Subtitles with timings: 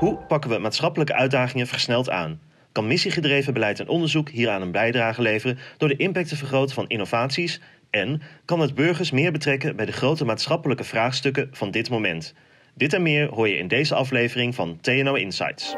[0.00, 2.40] Hoe pakken we maatschappelijke uitdagingen versneld aan?
[2.72, 6.88] Kan missiegedreven beleid en onderzoek hieraan een bijdrage leveren door de impact te vergroten van
[6.88, 7.60] innovaties?
[7.90, 12.34] En kan het burgers meer betrekken bij de grote maatschappelijke vraagstukken van dit moment?
[12.74, 15.74] Dit en meer hoor je in deze aflevering van TNO Insights.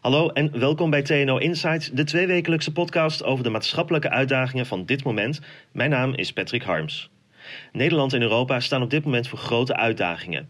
[0.00, 5.04] Hallo en welkom bij TNO Insights, de tweewekelijkse podcast over de maatschappelijke uitdagingen van dit
[5.04, 5.40] moment.
[5.72, 7.10] Mijn naam is Patrick Harms.
[7.72, 10.48] Nederland en Europa staan op dit moment voor grote uitdagingen.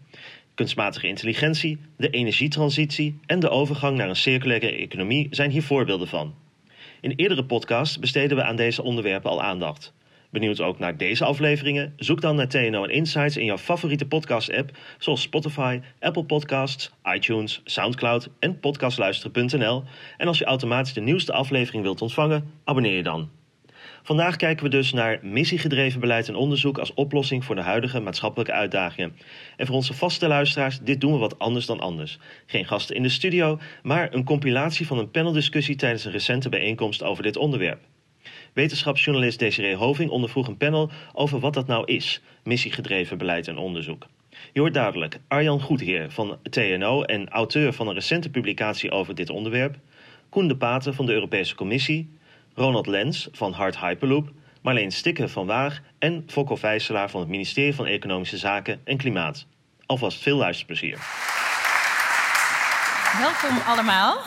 [0.55, 6.33] Kunstmatige intelligentie, de energietransitie en de overgang naar een circulaire economie zijn hier voorbeelden van.
[7.01, 9.93] In eerdere podcasts besteden we aan deze onderwerpen al aandacht.
[10.33, 11.93] Benieuwd ook naar deze afleveringen?
[11.97, 18.29] Zoek dan naar TNO Insights in jouw favoriete podcast-app, zoals Spotify, Apple Podcasts, iTunes, Soundcloud
[18.39, 19.83] en podcastluisteren.nl.
[20.17, 23.29] En als je automatisch de nieuwste aflevering wilt ontvangen, abonneer je dan.
[24.05, 28.53] Vandaag kijken we dus naar missiegedreven beleid en onderzoek als oplossing voor de huidige maatschappelijke
[28.53, 29.15] uitdagingen.
[29.57, 32.19] En voor onze vaste luisteraars, dit doen we wat anders dan anders.
[32.45, 37.03] Geen gasten in de studio, maar een compilatie van een paneldiscussie tijdens een recente bijeenkomst
[37.03, 37.79] over dit onderwerp.
[38.53, 44.07] Wetenschapsjournalist Desiree Hoving ondervroeg een panel over wat dat nou is, missiegedreven beleid en onderzoek.
[44.53, 49.29] Je hoort duidelijk Arjan Goedheer van TNO en auteur van een recente publicatie over dit
[49.29, 49.75] onderwerp,
[50.29, 52.09] Koen de Paten van de Europese Commissie,
[52.55, 57.75] Ronald Lens van Hard Hyperloop, Marleen Stikke van Waag en Fokko Vijselaar van het ministerie
[57.75, 59.45] van Economische Zaken en Klimaat.
[59.85, 60.97] Alvast veel luisterplezier.
[63.19, 64.17] Welkom allemaal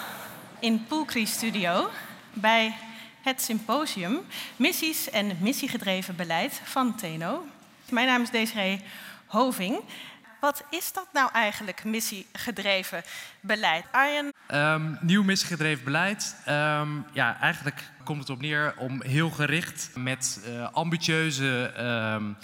[0.61, 1.89] in Poolcree Studio
[2.33, 2.75] bij
[3.23, 4.21] het symposium
[4.57, 7.45] Missies en missiegedreven beleid van TNO.
[7.91, 8.81] Mijn naam is Desiree
[9.27, 9.81] Hoving.
[10.41, 13.03] Wat is dat nou eigenlijk, missiegedreven
[13.41, 13.85] beleid?
[13.91, 14.33] Arjen?
[14.55, 16.37] Um, nieuw missiegedreven beleid.
[16.49, 21.73] Um, ja, eigenlijk komt het op neer om heel gericht met uh, ambitieuze,
[22.15, 22.37] um,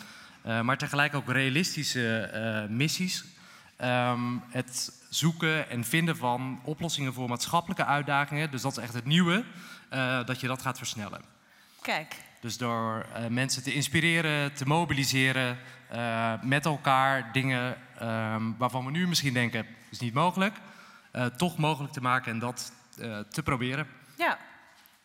[0.47, 3.25] uh, maar tegelijk ook realistische uh, missies.
[4.51, 8.51] het zoeken en vinden van oplossingen voor maatschappelijke uitdagingen.
[8.51, 9.45] Dus dat is echt het nieuwe,
[10.27, 11.21] dat je dat gaat versnellen.
[11.83, 12.15] Kijk.
[12.41, 15.59] Dus door mensen te inspireren, te mobiliseren,
[16.43, 17.77] met elkaar dingen
[18.59, 20.55] waarvan we nu misschien denken, is niet mogelijk
[21.13, 23.89] uh, toch mogelijk te maken en dat uh, te proberen.
[24.17, 24.39] Ja,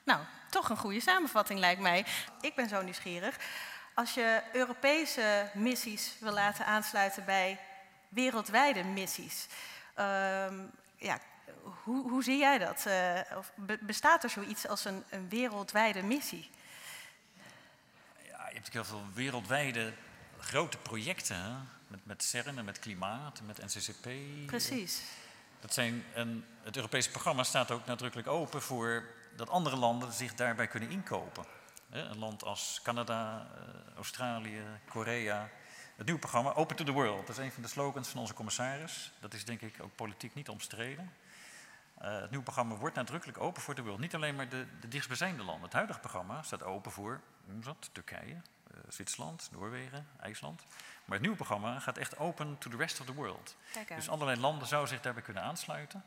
[0.03, 2.05] nou, toch een goede samenvatting lijkt mij.
[2.41, 3.37] Ik ben zo nieuwsgierig.
[3.93, 7.59] Als je Europese missies wil laten aansluiten bij
[8.09, 9.47] wereldwijde missies,
[9.99, 10.05] uh,
[10.95, 11.19] ja,
[11.83, 12.85] hoe, hoe, zie jij dat?
[12.87, 16.49] Uh, of bestaat er zoiets als een, een wereldwijde missie?
[18.27, 19.93] Ja, je hebt heel veel wereldwijde
[20.39, 21.51] grote projecten, hè?
[21.87, 24.09] Met, met CERN en met klimaat en met NCCP.
[24.45, 25.01] Precies.
[25.59, 29.05] Dat zijn een, het Europese programma staat ook nadrukkelijk open voor
[29.35, 31.45] dat andere landen zich daarbij kunnen inkopen.
[31.89, 35.49] Een land als Canada, eh, Australië, Korea.
[35.95, 38.33] Het nieuwe programma Open to the World, dat is een van de slogans van onze
[38.33, 39.11] commissaris.
[39.19, 41.13] Dat is denk ik ook politiek niet omstreden.
[42.01, 43.99] Uh, het nieuwe programma wordt nadrukkelijk open voor de wereld.
[43.99, 45.63] Niet alleen maar de, de dichtstbijzijnde landen.
[45.63, 48.39] Het huidige programma staat open voor dat, Turkije, uh,
[48.87, 50.63] Zwitserland, Noorwegen, IJsland.
[51.05, 53.55] Maar het nieuwe programma gaat echt open to the rest of the world.
[53.95, 56.03] Dus allerlei landen zouden zich daarbij kunnen aansluiten.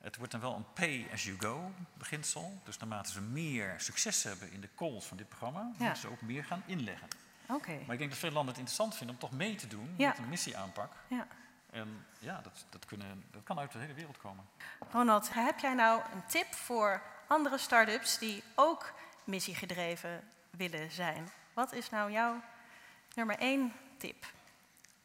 [0.00, 2.60] Het wordt dan wel een pay-as-you-go beginsel.
[2.64, 5.84] Dus naarmate ze meer succes hebben in de calls van dit programma, ja.
[5.84, 7.08] moeten ze ook meer gaan inleggen.
[7.46, 7.78] Okay.
[7.78, 10.18] Maar ik denk dat veel landen het interessant vinden om toch mee te doen met
[10.18, 10.92] een missieaanpak.
[11.06, 11.26] Ja.
[11.70, 14.44] En ja, dat, dat, kunnen, dat kan uit de hele wereld komen.
[14.90, 18.92] Ronald, heb jij nou een tip voor andere start-ups die ook
[19.24, 21.30] missiegedreven willen zijn?
[21.52, 22.42] Wat is nou jouw
[23.14, 24.26] nummer één tip?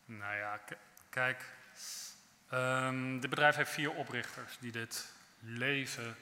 [0.06, 0.59] Nou ja,
[1.09, 1.44] kijk,
[2.53, 6.16] um, dit bedrijf heeft vier oprichters die dit leven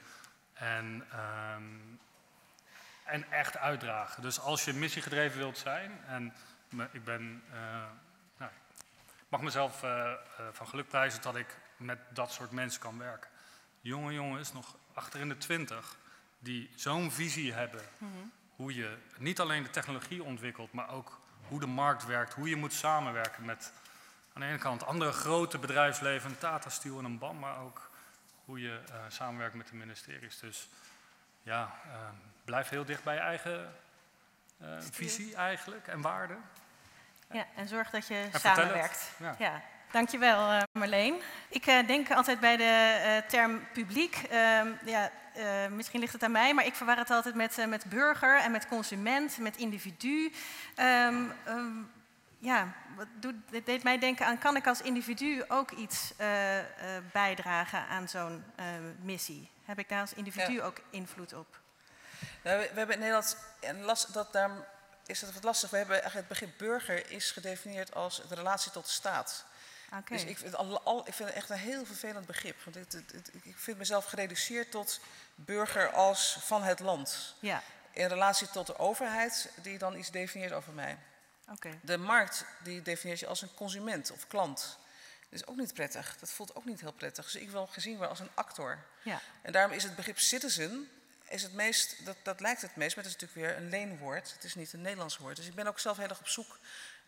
[0.52, 1.06] en,
[1.54, 2.00] um,
[3.04, 4.22] en echt uitdragen.
[4.22, 6.34] Dus als je missiegedreven wilt zijn, en
[6.68, 7.56] me, ik ben, uh,
[8.36, 8.50] nou,
[9.28, 13.30] mag mezelf uh, uh, van geluk prijzen dat ik met dat soort mensen kan werken.
[13.80, 15.96] Jonge jongens, nog achter in de twintig,
[16.38, 18.32] die zo'n visie hebben mm -hmm.
[18.56, 22.56] Hoe je niet alleen de technologie ontwikkelt, maar ook hoe de markt werkt, hoe je
[22.56, 23.72] moet samenwerken met
[24.32, 27.90] aan de ene kant andere grote bedrijfsleven, een Tata Steel en een BAM, maar ook
[28.44, 30.38] hoe je uh, samenwerkt met de ministeries.
[30.38, 30.68] Dus
[31.42, 31.92] ja, uh,
[32.44, 33.74] blijf heel dicht bij je eigen
[34.62, 36.42] uh, visie eigenlijk en waarden.
[37.30, 39.10] Ja, en zorg dat je en samenwerkt.
[39.16, 39.34] Ja.
[39.38, 39.62] ja.
[39.90, 41.20] Dankjewel uh, Marleen.
[41.48, 44.68] Ik denk altijd bij de term publiek, ehm,
[45.34, 48.50] ja, misschien ligt het aan mij, maar ik verwar het altijd met, met burger en
[48.50, 50.32] met consument, met individu.
[50.76, 51.92] Um, um,
[52.38, 56.12] ja, wat doet, dit deed mij denken aan, kan ik als individu ook iets
[57.12, 58.44] bijdragen aan zo'n
[59.02, 59.50] missie?
[59.64, 60.62] Heb ik daar als individu ja.
[60.62, 61.60] ook invloed op?
[62.42, 63.36] Nou, we, we, hebben in Nederland
[63.80, 64.50] last dat daar
[65.06, 65.70] is het wat lastig.
[65.70, 69.44] We hebben eigenlijk het begrip burger is gedefinieerd als de relatie tot de staat.
[69.98, 70.18] Okay.
[70.18, 72.62] Dus ik vind, al, ik vind het echt een heel vervelend begrip.
[72.64, 75.00] Want het, het, ik vind mezelf gereduceerd tot
[75.34, 77.34] burger als van het land.
[77.38, 77.62] Ja.
[77.90, 80.98] In relatie tot de overheid, die dan iets definieert over mij.
[81.50, 81.78] Okay.
[81.82, 84.78] De markt, die definieert je als een consument of klant.
[85.30, 86.16] Dat is ook niet prettig.
[86.18, 87.24] Dat voelt ook niet heel prettig.
[87.24, 88.78] Dus ik wil gezien worden als een actor.
[89.02, 89.20] Ja.
[89.42, 90.88] En daarom is het begrip citizen
[91.28, 94.32] is het meest, dat, dat lijkt het meest, maar het is natuurlijk weer een leenwoord.
[94.32, 95.36] Het is niet een Nederlands woord.
[95.36, 96.58] Dus ik ben ook zelf heel erg op zoek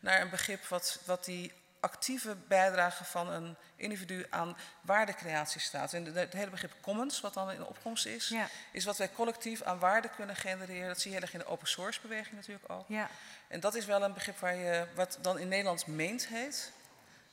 [0.01, 5.93] naar een begrip wat, wat die actieve bijdrage van een individu aan waardecreatie staat.
[5.93, 8.35] En het hele begrip commons, wat dan in de opkomst is,
[8.73, 10.89] is wat wij collectief aan waarde kunnen genereren.
[10.89, 12.85] Dat zie je heel erg in de open source beweging natuurlijk ook.
[12.89, 13.09] Ja.
[13.49, 16.73] En dat is wel een begrip waar je, wat dan in Nederlands meent heet.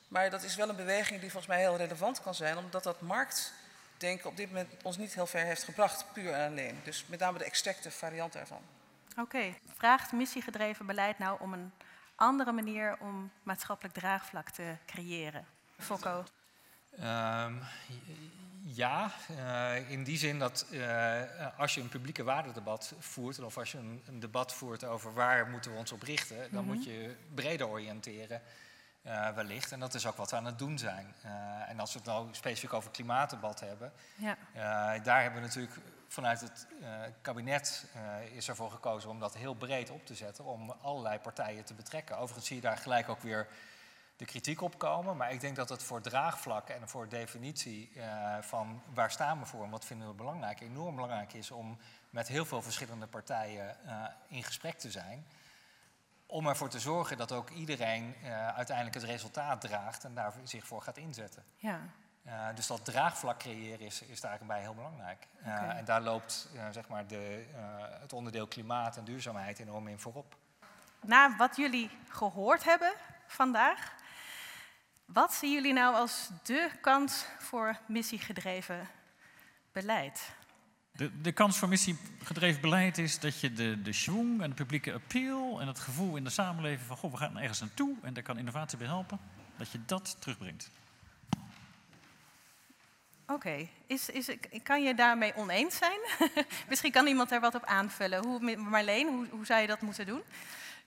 [0.08, 3.00] Maar dat is wel een beweging die volgens mij heel relevant kan zijn, omdat dat
[3.00, 6.80] marktdenken op dit moment ons niet heel ver heeft gebracht, puur en alleen.
[6.84, 8.62] Dus met name de extracte variant daarvan.
[9.18, 11.72] Oké, vraagt missiegedreven beleid nou om een
[12.14, 15.46] andere manier om maatschappelijk draagvlak te creëren?
[15.78, 16.24] Fokko?
[17.00, 17.60] Um,
[18.66, 21.22] ja, uh, in die zin dat uh,
[21.58, 25.46] als je een publieke waardedebat voert, of als je een, een, debat voert over waar
[25.46, 26.66] moeten we ons op richten, dan mm -hmm.
[26.66, 28.42] moet je breder oriënteren.
[29.06, 29.72] Uh, wellicht.
[29.72, 31.14] En dat is ook wat we aan het doen zijn.
[31.68, 34.36] En als we het nou specifiek over klimaatdebat hebben, ja.
[34.98, 35.76] daar hebben we natuurlijk
[36.14, 36.66] vanuit het
[37.20, 37.86] kabinet
[38.32, 42.16] is ervoor gekozen om dat heel breed op te zetten, om allerlei partijen te betrekken.
[42.16, 43.48] Overigens zie je daar gelijk ook weer
[44.16, 47.92] de kritiek op komen, maar ik denk dat het voor draagvlak en voor definitie
[48.40, 51.78] van waar staan we voor en wat vinden we belangrijk, enorm belangrijk is om
[52.10, 53.76] met heel veel verschillende partijen
[54.28, 55.26] in gesprek te zijn
[56.26, 58.14] om ervoor te zorgen dat ook iedereen
[58.54, 61.44] uiteindelijk het resultaat draagt en daar zich voor gaat inzetten.
[61.56, 61.80] Ja.
[62.26, 65.26] Uh, dus dat draagvlak creëren is, is daar eigenlijk bij heel belangrijk.
[65.40, 65.76] Uh, okay.
[65.76, 67.44] En daar loopt zeg maar de,
[68.00, 70.36] het onderdeel klimaat en duurzaamheid enorm in voorop.
[71.00, 72.92] Na wat jullie gehoord hebben
[73.26, 73.92] vandaag,
[75.04, 78.88] wat zien jullie nou als de kans voor missiegedreven
[79.72, 80.32] beleid?
[80.92, 84.92] De, de kans voor missiegedreven beleid is dat je de, de schwung en de publieke
[84.92, 88.22] appeal en het gevoel in de samenleving van goh, we gaan ergens naartoe en daar
[88.22, 89.20] kan innovatie bij helpen,
[89.56, 90.70] dat je dat terugbrengt.
[93.26, 93.70] Oké, okay.
[93.86, 95.98] is, is, kan je daarmee oneens zijn?
[96.68, 98.24] Misschien kan iemand daar wat op aanvullen.
[98.24, 100.22] Hoe, Marleen, hoe, hoe zou je dat moeten doen?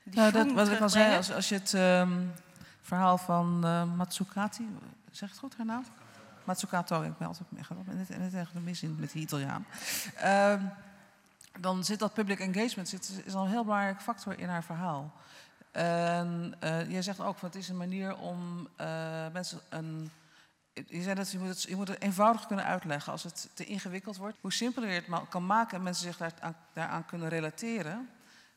[0.03, 2.33] Nou, dat, wat ik al zei, als, als je het um,
[2.81, 4.77] verhaal van uh, Matsukati,
[5.11, 5.85] zeg het goed haar naam?
[6.43, 7.47] Matsukato, ik ben altijd
[7.87, 9.65] en het, en het echt mis in met die Italiaan.
[10.23, 10.53] Uh,
[11.59, 15.13] dan zit dat public engagement zit, is al een heel belangrijk factor in haar verhaal.
[15.71, 18.87] En uh, jij zegt ook, van, het is een manier om uh,
[19.33, 20.11] mensen een...
[20.85, 23.11] Je zei dat je moet, het, je moet het eenvoudig kunnen uitleggen.
[23.11, 26.33] Als het te ingewikkeld wordt, hoe simpeler je het kan maken en mensen zich daar,
[26.39, 28.09] aan, daaraan kunnen relateren,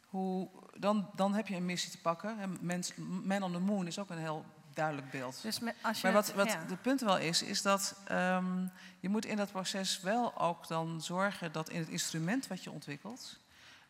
[0.06, 2.58] hoe, dan, dan heb je een missie te pakken.
[2.60, 4.44] Mens, Man on the Moon is ook een heel
[4.74, 5.42] duidelijk beeld.
[5.42, 8.70] Dus als je maar wat, wat het punt wel is, is dat um,
[9.00, 12.70] je moet in dat proces wel ook dan zorgen dat in het instrument wat je
[12.70, 13.38] ontwikkelt,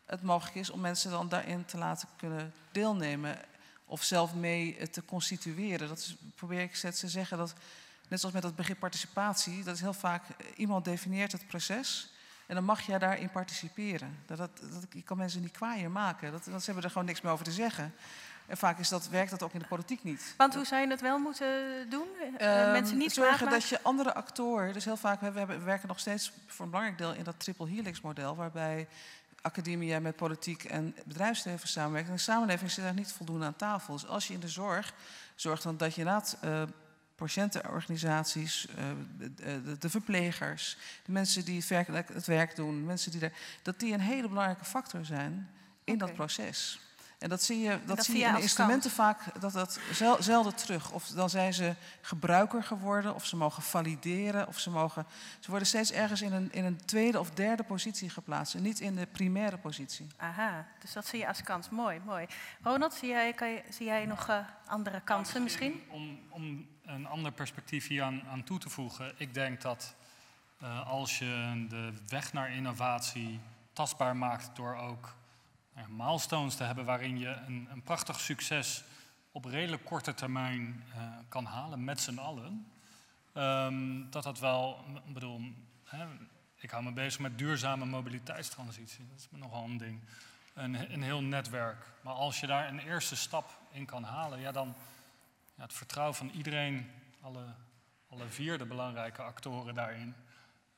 [0.05, 3.37] het mogelijk is om mensen dan daarin te laten kunnen deelnemen
[3.85, 5.87] of zelf mee te constitueren.
[5.87, 7.53] Dat is, probeer ik steeds te zeggen dat,
[8.11, 10.23] net zoals met dat begrip participatie, dat is heel vaak,
[10.55, 12.13] iemand definieert het proces
[12.45, 14.17] en dan mag jij daarin participeren.
[14.25, 17.07] Dat, dat, dat, je kan mensen niet kwaaier maken, dat, dat, ze hebben er gewoon
[17.07, 17.93] niks meer over te zeggen.
[18.47, 20.33] En vaak is dat, werkt dat ook in de politiek niet.
[20.37, 21.49] Want hoe zou je dat wel moeten
[21.89, 22.07] doen?
[22.41, 24.73] Um, Mensen niet zorgen dat je andere actoren...
[24.73, 27.67] Dus heel vaak, we, we, werken nog steeds voor een belangrijk deel in dat triple
[27.67, 28.35] helix model...
[28.35, 28.87] waarbij
[29.41, 32.07] academia met politiek en bedrijfsleven samenwerkt.
[32.07, 33.93] En de samenleving zit daar niet voldoende aan tafel.
[33.93, 34.93] Dus als je in de zorg
[35.35, 36.37] zorgt dan dat je inderdaad...
[36.45, 36.61] Uh,
[37.21, 38.85] patiëntenorganisaties, uh,
[39.79, 43.93] de, verplegers, de mensen die het werk, het werk doen, mensen die daar, dat die
[43.93, 45.49] een hele belangrijke factor zijn
[45.83, 46.07] in okay.
[46.07, 46.79] dat proces.
[47.21, 49.79] En dat zie je, dat, zie je in de instrumenten vaak dat dat
[50.19, 50.91] zelden terug.
[50.91, 55.05] Of dan zijn ze gebruiker geworden, of ze mogen valideren, of ze mogen.
[55.39, 58.55] Ze worden steeds ergens in een, in een tweede of derde positie geplaatst.
[58.55, 60.07] En niet in de primaire positie.
[60.17, 61.69] Aha, dus dat zie je als kans.
[61.69, 62.25] Mooi, mooi.
[62.61, 65.81] Ronald, zie jij, kan je, zie jij nog uh, andere kansen misschien?
[65.89, 69.13] Om, om een ander perspectief hier aan, aan toe te voegen.
[69.17, 69.95] Ik denk dat
[70.63, 73.39] uh, als je de weg naar innovatie
[73.73, 75.19] tastbaar maakt door ook
[75.89, 78.83] milestones te hebben waarin je een, een prachtig succes
[79.31, 82.71] op redelijk korte termijn uh, kan halen met z'n allen.
[83.33, 85.41] Um, dat dat wel, ik bedoel,
[85.83, 86.05] hè,
[86.55, 89.07] ik hou me bezig met duurzame mobiliteitstransitie.
[89.09, 89.99] Dat is nogal een ding.
[90.53, 91.85] Een, een heel netwerk.
[92.01, 94.75] Maar als je daar een eerste stap in kan halen, ja, dan
[95.55, 97.45] ja, het vertrouwen van iedereen, alle,
[98.09, 100.15] alle vier de belangrijke actoren daarin,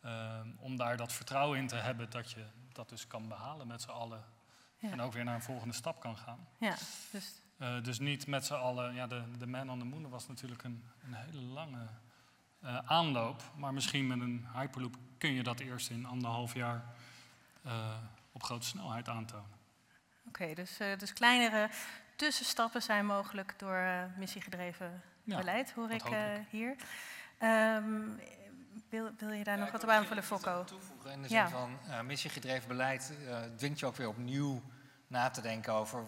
[0.05, 3.81] um, om daar dat vertrouwen in te hebben dat je dat dus kan behalen met
[3.81, 4.23] z'n allen
[4.91, 6.47] en ook weer naar een volgende stap kan gaan.
[6.57, 6.75] Ja,
[7.11, 7.41] dus...
[7.57, 10.63] Uh, dus niet met z'n allen, ja, de, de Man on the Moon was natuurlijk
[10.63, 11.87] een, een hele lange
[12.63, 13.41] uh, aanloop.
[13.55, 16.85] Maar misschien met een Hyperloop kun je dat eerst in anderhalf jaar
[17.65, 17.95] uh,
[18.31, 19.45] op grote snelheid aantonen.
[20.27, 21.69] Oké, okay, dus, dus kleinere
[22.15, 26.03] tussenstappen zijn mogelijk door missiegedreven ja, beleid, hoor ik
[26.49, 26.75] hier.
[27.41, 28.19] Um,
[28.89, 30.63] wil, wil, je daar nog wat op aanvullen, Fokko?
[30.63, 33.17] toevoegen in de zin van missiegedreven beleid
[33.55, 34.61] dwingt je ook weer opnieuw
[35.13, 36.05] na te denken over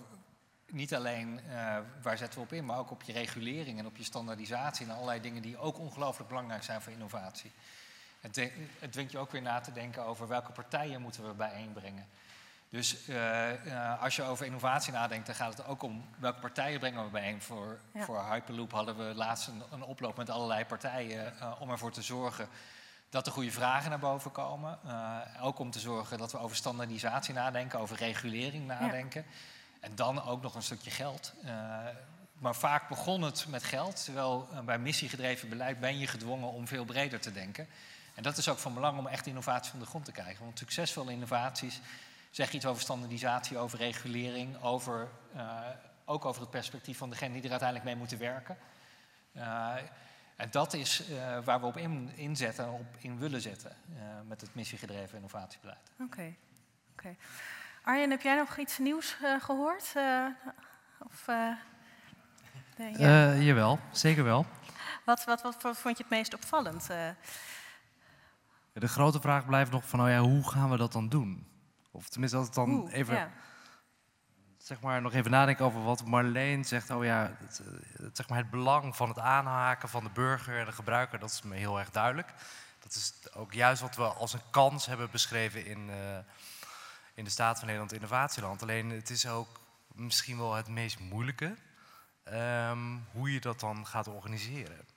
[0.71, 3.97] niet alleen uh, waar zetten we op in, maar ook op je regulering en op
[3.97, 7.51] je standaardisatie en allerlei dingen die ook ongelooflijk belangrijk zijn voor innovatie.
[8.21, 12.07] Het, het dwingt je ook weer na te denken over welke partijen moeten we bijeenbrengen.
[12.69, 16.79] Dus uh, uh, als je over innovatie nadenkt, dan gaat het ook om welke partijen
[16.79, 17.41] brengen we bijeen.
[17.41, 18.03] Voor, ja.
[18.03, 22.47] voor Hyperloop hadden we laatst een, een oploop met allerlei partijen om ervoor te zorgen
[23.15, 24.79] dat er goede vragen naar boven komen.
[25.41, 29.25] ook om te zorgen dat we over standaardisatie nadenken, over regulering nadenken.
[29.27, 29.86] Ja.
[29.86, 31.34] En dan ook nog een stukje geld.
[31.45, 31.51] Uh,
[32.34, 36.67] maar vaak begon het met geld, terwijl uh, bij missiegedreven beleid ben je gedwongen om
[36.67, 37.67] veel breder te denken.
[38.15, 40.43] En dat is ook van belang om echt innovatie van de grond te krijgen.
[40.43, 41.81] Want succesvolle innovaties
[42.31, 45.60] zeggen iets over standaardisatie, over regulering, over, uh,
[46.05, 48.57] ook over het perspectief van degene die er uiteindelijk mee moeten werken.
[50.36, 51.04] En dat is
[51.44, 53.75] waar we op in, inzetten, op in willen zetten
[54.27, 55.92] met het missiegedreven innovatiebeleid.
[55.94, 56.04] Oké.
[56.04, 56.38] Okay.
[56.92, 57.18] Okay.
[57.84, 59.94] Arjen, heb jij nog iets nieuws uh, gehoord?
[59.98, 60.25] Uh,
[61.00, 61.51] of, uh,
[62.77, 63.34] nee, ja.
[63.34, 64.46] jawel, zeker wel.
[65.04, 66.88] Wat, wat, wat, wat, vond je het meest opvallend?
[68.74, 71.48] De grote vraag blijft nog van, oh ja, hoe gaan we dat dan doen?
[71.92, 73.32] Of tenminste, dat het dan Oeh, even, ja.
[74.65, 76.89] Zeg maar, nog even nadenken over wat Marleen zegt.
[76.89, 77.62] Oh ja, het,
[77.98, 81.29] het, zeg maar het belang van het aanhaken van de burger en de gebruiker, dat
[81.29, 82.34] is me heel erg duidelijk.
[82.79, 85.89] Dat is ook juist wat we als een kans hebben beschreven in
[87.15, 88.62] in de staat van Nederland innovatieland.
[88.62, 91.55] Alleen het is ook misschien wel het meest moeilijke
[92.34, 94.88] um, hoe je dat dan gaat organiseren.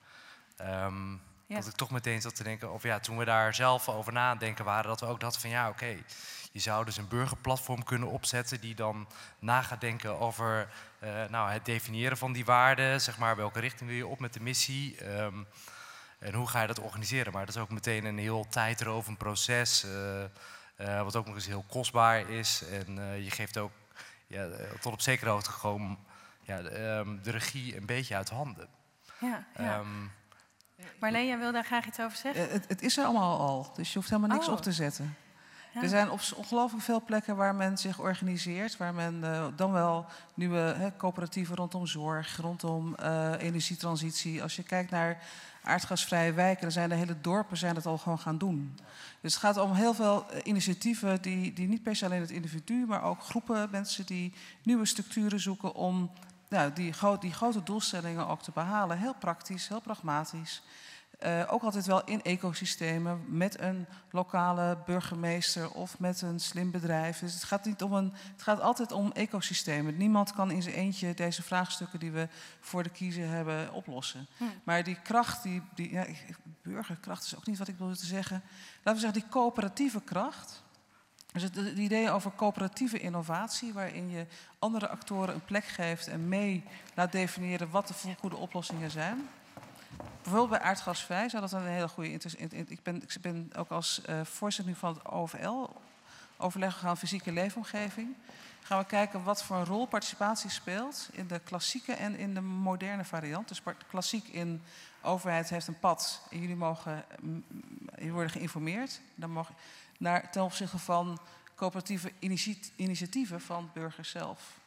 [0.61, 1.55] Um, ja.
[1.55, 4.65] Dat ik toch meteen zat te denken, of ja, toen we daar zelf over nadenken
[4.65, 5.97] waren, dat we ook dachten van ja, oké,
[6.51, 9.07] je zou dus een burgerplatform kunnen opzetten die dan
[9.39, 10.69] na gaat denken over
[11.03, 14.33] uh, nou, het definiëren van die waarden, zeg maar, welke richting wil je op met
[14.33, 15.07] de missie.
[15.07, 15.47] Um,
[16.19, 17.33] en hoe ga je dat organiseren?
[17.33, 19.85] Maar dat is ook meteen een heel tijdrovend proces.
[19.85, 20.23] Uh,
[20.77, 22.63] uh, wat ook nog eens heel kostbaar is.
[22.71, 23.71] En je geeft ook
[24.27, 25.99] ja, eh, tot op zekere hoogte gewoon
[26.41, 28.67] ja, de, um, de, regie een beetje uit handen.
[29.19, 29.77] Ja, ja.
[29.77, 30.11] Um,
[30.99, 32.49] Marleen, jij wil daar graag iets over zeggen?
[32.51, 34.53] Het, het, is er allemaal al, dus je hoeft helemaal niks oh.
[34.53, 35.15] op te zetten.
[35.73, 35.81] Ja.
[35.81, 40.05] Er zijn op ongelooflijk veel plekken waar men zich organiseert, waar men uh, dan wel
[40.33, 44.41] nieuwe hè, coöperatieven rondom zorg, rondom uh, energietransitie.
[44.41, 45.23] Als je kijkt naar
[45.63, 48.77] aardgasvrije wijken, dan zijn de hele dorpen zijn het al gewoon gaan doen.
[49.21, 52.31] Dus het gaat om heel veel eh, initiatieven die, die niet per se alleen het
[52.31, 54.33] individu, maar ook groepen mensen die
[54.63, 56.11] nieuwe structuren zoeken om
[56.49, 58.97] nou, die, die grote doelstellingen ook te behalen.
[58.97, 60.61] Heel praktisch, heel pragmatisch.
[61.25, 67.19] Uh, ook altijd wel in ecosystemen met een lokale burgemeester of met een slim bedrijf.
[67.19, 69.97] Dus het gaat, niet om een, het gaat altijd om ecosystemen.
[69.97, 72.27] Niemand kan in zijn eentje deze vraagstukken die we
[72.59, 74.27] voor de kiezer hebben oplossen.
[74.37, 74.43] Hm.
[74.63, 76.05] Maar die kracht, die, die ja,
[76.61, 78.43] burgerkracht is ook niet wat ik wilde te zeggen.
[78.75, 80.63] Laten we zeggen, die coöperatieve kracht.
[81.33, 84.25] Dus het, idee over coöperatieve innovatie, waarin je
[84.59, 89.29] andere actoren een plek geeft en mee laat definiëren wat de goede oplossingen zijn
[90.21, 92.09] bijvoorbeeld bij aardgasvrij zou dat een hele goede...
[92.49, 95.67] Ik ben, ik ben ook als uh, voorzitter van het OVL,
[96.37, 98.15] overleg gegaan fysieke leefomgeving.
[98.61, 102.41] Gaan we kijken wat voor een rol participatie speelt in de klassieke en in de
[102.41, 103.47] moderne variant.
[103.47, 104.61] Dus klassiek in
[105.01, 107.05] overheid heeft een pad en jullie mogen,
[107.95, 109.01] jullie worden geïnformeerd.
[109.15, 109.55] Dan mogen,
[109.99, 111.19] naar, ten opzichte van
[111.55, 112.11] coöperatieve
[112.75, 114.57] initiatieven van burgers zelf.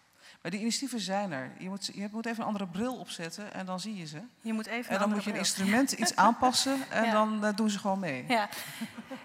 [0.43, 1.51] Maar die initiatieven zijn er.
[1.59, 4.21] Je moet, je moet even een andere bril opzetten en dan zie je ze.
[4.41, 7.71] Je moet even en dan moet je een instrument iets aanpassen en dan uh, doen
[7.71, 8.25] ze gewoon mee.
[8.29, 8.49] Ja.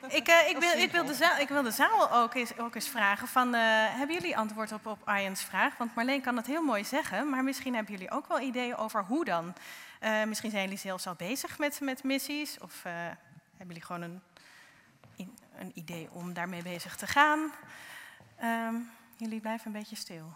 [0.08, 2.76] ik, uh, ik, wil, ik, wil de zaal, ik wil de zaal ook eens, ook
[2.76, 3.62] eens vragen: van, uh,
[3.98, 5.78] hebben jullie antwoord op, op Arjen's vraag?
[5.78, 9.04] Want Marleen kan het heel mooi zeggen, maar misschien hebben jullie ook wel ideeën over
[9.04, 9.54] hoe dan.
[10.28, 14.22] misschien zijn jullie zelfs al bezig met, met missies, of hebben jullie gewoon een,
[15.60, 17.52] een idee om daarmee bezig te gaan?
[18.44, 20.34] Um, jullie blijven een beetje stil.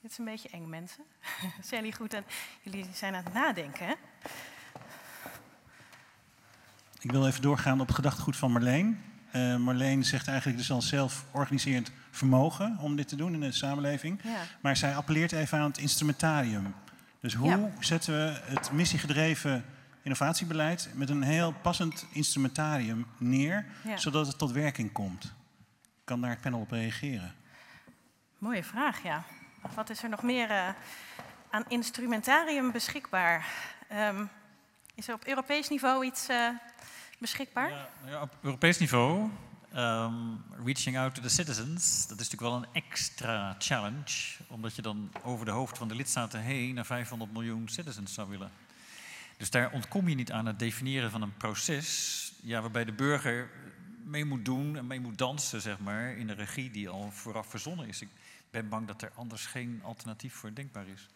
[0.00, 1.04] Dit is een beetje eng, mensen.
[1.68, 2.24] zijn jullie goed aan...
[2.62, 3.94] Jullie zijn aan het nadenken, hè?
[7.00, 9.02] Ik wil even doorgaan op het gedachtegoed van Marleen.
[9.32, 13.52] Uh, Marleen zegt eigenlijk dus al zelf organiserend vermogen om dit te doen in de
[13.52, 14.20] samenleving.
[14.22, 14.40] Ja.
[14.60, 16.74] Maar zij appelleert even aan het instrumentarium.
[17.20, 17.70] Dus hoe ja.
[17.80, 19.64] zetten we het missiegedreven
[20.04, 23.96] innovatiebeleid met een heel passend instrumentarium neer, ja.
[23.96, 25.32] zodat het tot werking komt?
[26.04, 27.34] Kan daar het panel op reageren?
[28.38, 29.24] Mooie vraag, ja.
[29.74, 30.68] Wat is er nog meer uh,
[31.50, 33.46] aan instrumentarium beschikbaar?
[33.92, 34.30] Um,
[34.94, 36.48] is er op Europees niveau iets uh,
[37.18, 37.70] beschikbaar?
[37.70, 39.30] Ja, ja, op Europees niveau,
[39.74, 44.82] um, reaching out to the citizens, dat is natuurlijk wel een extra challenge, omdat je
[44.82, 48.50] dan over de hoofd van de lidstaten heen naar 500 miljoen citizens zou willen.
[49.36, 53.50] Dus daar ontkom je niet aan het definiëren van een proces ja, waarbij de burger
[54.04, 57.46] mee moet doen en mee moet dansen, zeg maar, in de regie die al vooraf
[57.46, 58.00] verzonnen is.
[58.00, 58.08] Ik
[58.50, 61.08] ben bang dat er anders geen alternatief voor denkbaar is.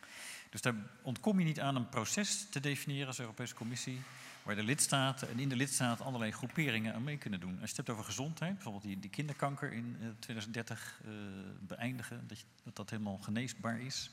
[0.51, 4.01] Dus daar ontkom je niet aan een proces te definiëren als Europese Commissie,
[4.43, 7.61] waar de lidstaten en in de lidstaten allerlei groeperingen aan mee kunnen doen.
[7.61, 11.19] Als je het hebt over gezondheid, bijvoorbeeld die, die kinderkanker in 2030 uh, eh,
[11.61, 12.29] beëindigen,
[12.65, 14.11] dat dat helemaal geneesbaar is.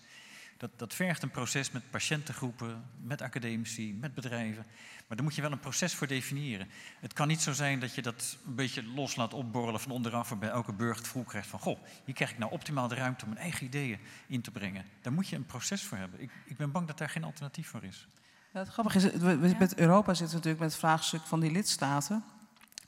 [0.57, 4.65] Dat, dat vergt een proces met patiëntengroepen, met academici, met bedrijven.
[5.07, 6.67] Maar daar moet je wel een proces voor definiëren.
[6.99, 10.29] Het kan niet zo zijn dat je dat een beetje los laat opborrelen van onderaf...
[10.29, 11.59] waarbij elke burger het gevoel krijgt van...
[11.59, 14.85] goh, hier krijg ik nou optimaal de ruimte om mijn eigen ideeën in te brengen.
[15.01, 16.21] Daar moet je een proces voor hebben.
[16.21, 18.07] Ik, ik ben bang dat daar geen alternatief voor is.
[18.53, 22.23] Ja, het grappige is, we, met Europa zitten natuurlijk met het vraagstuk van die lidstaten.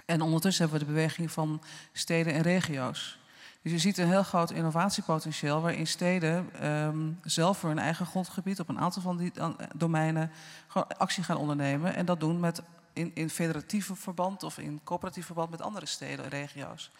[0.06, 3.20] En ondertussen hebben we de beweging van steden en regio's.
[3.68, 8.60] Dus je ziet een heel groot innovatiepotentieel waarin steden um, zelf voor hun eigen grondgebied
[8.60, 9.32] op een aantal van die
[9.76, 10.32] domeinen
[10.68, 11.96] gewoon actie gaan ondernemen.
[11.96, 12.62] En dat doen met
[12.94, 16.92] in, in federatieve verband of in coöperatief verband met andere steden en regio's.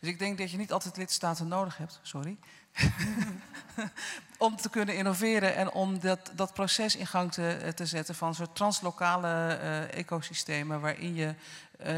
[0.00, 2.36] Dus ik denk dat je niet altijd lidstaten nodig hebt, sorry,
[4.38, 8.34] om te kunnen innoveren en om dat, dat proces in gang te, te zetten van
[8.34, 11.34] soort translokale uh, ecosystemen waarin je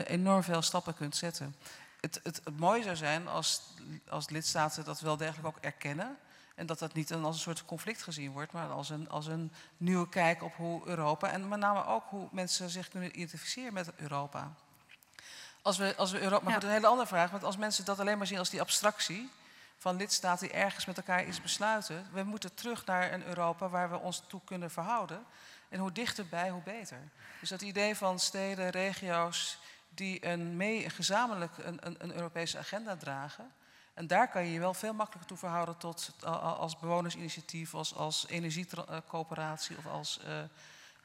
[0.05, 1.55] enorm veel stappen kunt zetten
[2.01, 3.63] het, het, het mooie zou zijn als,
[4.09, 6.17] als lidstaten dat wel degelijk ook erkennen.
[6.55, 9.53] En dat dat niet als een soort conflict gezien wordt, maar als een, als een
[9.77, 11.31] nieuwe kijk op hoe Europa.
[11.31, 14.53] En met name ook hoe mensen zich kunnen identificeren met Europa.
[15.63, 16.45] Als we, als we Europa.
[16.45, 16.63] Maar ja.
[16.63, 17.31] een hele andere vraag.
[17.31, 19.31] Want als mensen dat alleen maar zien als die abstractie.
[19.81, 22.07] van lidstaten die ergens met elkaar iets besluiten.
[22.13, 25.25] We moeten terug naar een Europa waar we ons toe kunnen verhouden.
[25.69, 26.99] En hoe dichterbij, hoe beter.
[27.41, 29.59] Dus dat idee van steden, regio's
[29.99, 33.53] die een mee, gezamenlijk een, een, een, Europese agenda dragen.
[33.95, 36.15] En daar kan je je wel veel makkelijker toe verhouden tot,
[36.59, 40.35] als bewonersinitiatief, als, als energiecoöperatie of als, uh,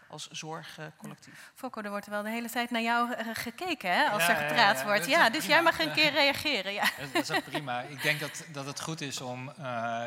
[0.07, 1.51] als zorgcollectief.
[1.55, 4.83] Fokko, er wordt wel de hele tijd naar jou eh, gekeken hè, als er gepraat
[4.83, 5.05] wordt.
[5.05, 6.73] Ja, dus jij mag een keer reageren.
[6.73, 6.89] Ja.
[7.13, 7.81] Dat is ook prima.
[7.81, 9.53] Ik denk dat, dat het goed is om...
[9.59, 10.05] Uh,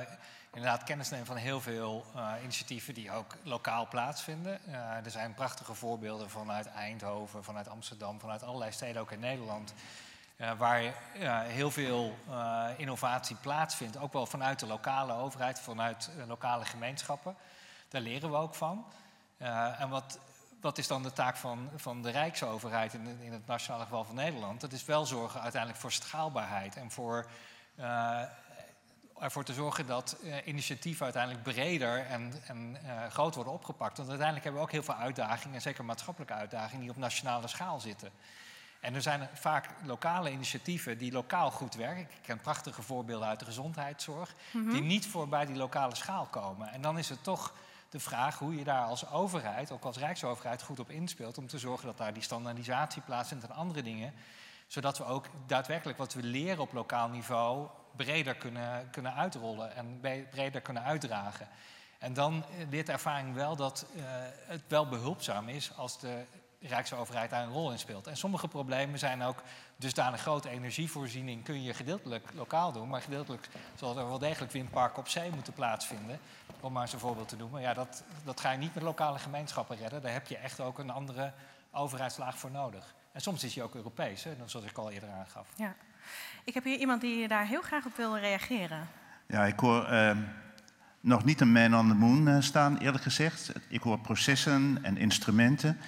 [0.56, 4.60] inderdaad kennis nemen van heel veel uh, initiatieven die ook lokaal plaatsvinden.
[4.68, 9.74] Uh, er zijn prachtige voorbeelden vanuit Eindhoven, vanuit Amsterdam, vanuit allerlei steden ook in Nederland.
[10.36, 10.82] Uh, waar
[11.44, 12.16] heel veel
[12.76, 17.36] innovatie plaatsvindt, ook wel vanuit de lokale overheid, vanuit lokale gemeenschappen.
[17.88, 18.86] Daar leren we ook van.
[19.78, 20.18] en wat,
[20.60, 24.14] wat is dan de taak van, van de Rijksoverheid in, in het nationale geval van
[24.14, 24.60] Nederland?
[24.60, 27.26] Dat is wel zorgen uiteindelijk voor schaalbaarheid en voor
[29.20, 33.96] ervoor te zorgen dat uh, initiatieven uiteindelijk breder en, en uh, groot worden opgepakt.
[33.96, 37.80] Want uiteindelijk hebben we ook heel veel uitdagingen, zeker maatschappelijke uitdagingen, die op nationale schaal
[37.80, 38.10] zitten.
[38.80, 42.00] En er zijn vaak lokale initiatieven die lokaal goed werken.
[42.02, 44.70] Ik ken prachtige voorbeelden uit de gezondheidszorg, mhm.
[44.70, 46.72] die niet voorbij die lokale schaal komen.
[46.72, 47.54] En dan is het toch
[47.90, 51.58] de vraag hoe je daar als overheid, ook als Rijksoverheid, goed op inspeelt om te
[51.58, 54.12] zorgen dat daar die standaardisatie plaatsvindt en andere dingen.
[54.66, 60.00] Zodat we ook daadwerkelijk wat we leren op lokaal niveau breder kunnen, kunnen uitrollen en
[60.30, 61.48] breder kunnen uitdragen.
[61.98, 64.02] En dan leert de ervaring wel dat uh,
[64.46, 66.24] het wel behulpzaam is als de
[66.60, 68.06] Rijksoverheid daar een rol in speelt.
[68.06, 69.42] En sommige problemen zijn ook
[69.76, 74.98] dusdanig grote energievoorziening kun je gedeeltelijk lokaal doen, maar gedeeltelijk zal er wel degelijk windparken
[74.98, 76.18] op zee moeten plaatsvinden.
[76.60, 77.60] Om maar eens een voorbeeld te noemen.
[77.60, 80.02] Ja, dat, dat ga je niet met lokale gemeenschappen redden.
[80.02, 81.32] Daar heb je echt ook een andere
[81.70, 82.94] overheidslaag voor nodig.
[83.12, 85.48] En soms is die ook Europees, hè, zoals ik al eerder aangaf.
[85.56, 85.74] Ja.
[86.44, 88.88] Ik heb hier iemand die daar heel graag op wil reageren.
[89.26, 90.10] Ja, ik hoor uh,
[91.00, 93.52] nog niet een man on the moon uh, staan, eerlijk gezegd.
[93.68, 95.78] Ik hoor processen en instrumenten.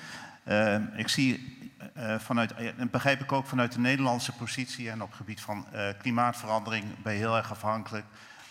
[0.45, 1.57] Uh, ik zie
[1.95, 5.67] eh, vanuit, en begrijp ik ook vanuit de Nederlandse positie en op het gebied van
[5.99, 8.05] klimaatverandering ben je heel erg afhankelijk.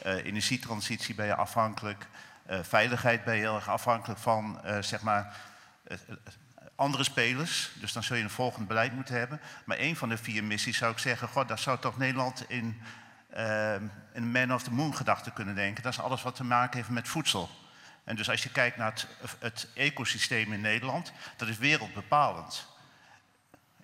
[0.03, 2.07] energietransitie ben je afhankelijk.
[2.47, 5.35] veiligheid ben je heel erg afhankelijk van, zeg maar,
[6.77, 7.71] andere spelers.
[7.73, 9.41] Dus dan zul je een volgend beleid moeten hebben.
[9.65, 12.81] Maar één van de vier missies zou ik zeggen, god, daar zou toch Nederland in
[14.13, 15.83] een man of the moon gedachte kunnen denken.
[15.83, 17.49] Dat is alles wat te maken heeft met voedsel.
[18.03, 19.07] En dus als je kijkt naar het,
[19.39, 22.67] het ecosysteem in Nederland, dat is wereldbepalend.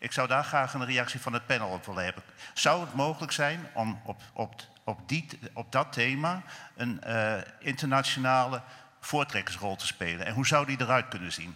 [0.04, 2.24] Ik zou daar graag een reactie van het panel op willen hebben.
[2.54, 6.44] Zou het mogelijk zijn om op, op, op, die, op dat thema
[6.76, 8.62] een uh, internationale
[9.00, 10.26] voortrekkersrol te spelen?
[10.26, 11.56] En hoe zou die eruit kunnen zien?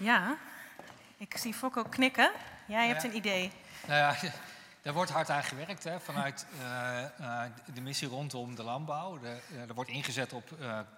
[0.00, 0.36] Ja,
[1.16, 2.30] ik zie Fokko knikken.
[2.66, 3.52] Jij hebt een idee.
[3.86, 4.30] Nou ja,
[4.82, 6.46] Daar wordt hard aan gewerkt hè, vanuit
[7.74, 9.18] de missie rondom de landbouw.
[9.18, 10.50] De, er wordt ingezet op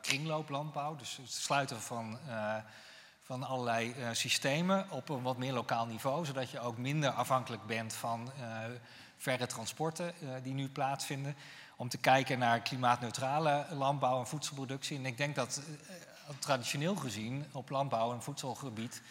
[0.02, 2.18] kringlooplandbouw, dus het sluiten van
[3.24, 7.94] van allerlei systemen op een wat meer lokaal niveau, zodat je ook minder afhankelijk bent
[7.94, 8.32] van
[9.16, 11.36] verre transporten die nu plaatsvinden.
[11.76, 14.98] Om te kijken naar klimaatneutrale landbouw en voedselproductie.
[14.98, 15.60] En ik denk dat
[16.38, 19.02] traditioneel gezien op landbouw en voedselgebied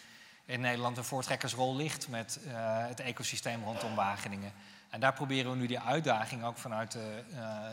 [0.44, 2.40] in Nederland een voortrekkersrol ligt met
[2.88, 4.52] het ecosysteem rondom Wageningen.
[4.90, 7.22] En daar proberen we nu die uitdaging ook vanuit de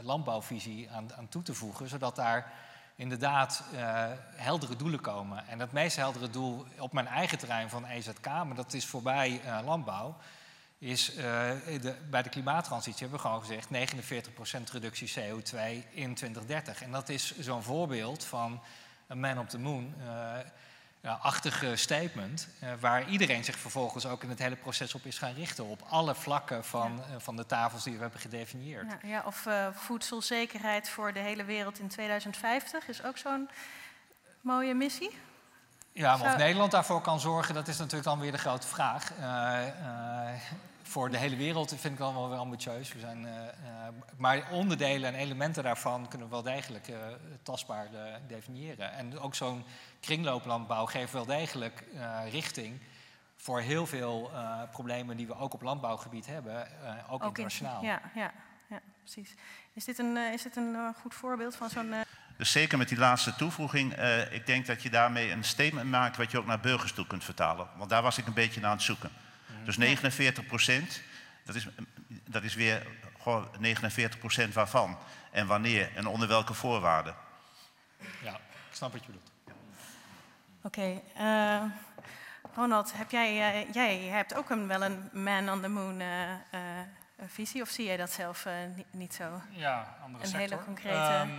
[0.03, 2.53] landbouwvisie aan, aan toe te voegen, zodat daar
[2.99, 3.79] inderdaad uh,
[4.35, 5.47] heldere doelen komen.
[5.47, 9.41] En het meest heldere doel op mijn eigen terrein van EZK, maar dat is voorbij
[9.65, 10.17] landbouw,
[10.77, 13.93] is de, bij de klimaattransitie hebben we gewoon gezegd
[14.69, 16.81] 49% reductie CO2 in 2030.
[16.81, 18.61] En dat is zo'n voorbeeld van
[19.09, 19.93] een man op the moon
[21.01, 25.17] ja, achtige statement, uh, waar iedereen zich vervolgens ook in het hele proces op is
[25.17, 28.87] gaan richten, op alle vlakken van, uh, van de tafels die we hebben gedefinieerd.
[29.01, 33.49] Ja, ja of voedselzekerheid voor de hele wereld in 2050 is ook zo'n
[34.41, 35.17] mooie missie.
[35.91, 39.11] Ja, maar of Nederland daarvoor kan zorgen, dat is natuurlijk dan weer de grote vraag
[40.89, 42.93] voor de hele wereld vind ik allemaal wel ambitieus.
[42.93, 46.91] We zijn, uh, uh, maar onderdelen en elementen daarvan kunnen we wel degelijk
[47.43, 47.87] tastbaar
[48.27, 48.91] definiëren.
[48.93, 49.63] En ook zo'n
[49.99, 51.83] kringlooplandbouw geeft wel degelijk
[52.31, 52.79] richting
[53.35, 54.31] voor heel veel
[54.71, 56.67] problemen die we ook op landbouwgebied hebben,
[57.09, 57.81] ook, ook, internationaal.
[57.81, 58.31] In, ja, ja,
[58.67, 59.33] ja, precies.
[59.73, 61.93] Is dit een, is dit een goed voorbeeld van zo'n...
[62.39, 63.93] Dus zeker met die laatste toevoeging,
[64.31, 67.23] ik denk dat je daarmee een statement maakt wat je ook naar burgers toe kunt
[67.23, 67.67] vertalen.
[67.75, 69.09] Want daar was ik een beetje naar aan het zoeken.
[69.63, 71.01] Dus 49 procent,
[71.45, 71.67] dat is,
[72.07, 72.87] dat is weer
[73.21, 74.97] gewoon 49 procent waarvan.
[75.31, 77.15] En wanneer en onder welke voorwaarden.
[78.23, 78.33] Ja,
[78.69, 79.31] ik snap wat je bedoelt.
[80.61, 81.71] Oké, okay, uh,
[82.55, 86.09] Ronald, heb jij, uh, jij hebt ook een, wel een man on the moon uh,
[87.27, 89.41] visie, of zie jij dat zelf niet, niet, zo?
[89.49, 90.49] Ja, andere een sector.
[90.49, 91.19] hele concrete.
[91.21, 91.31] Um,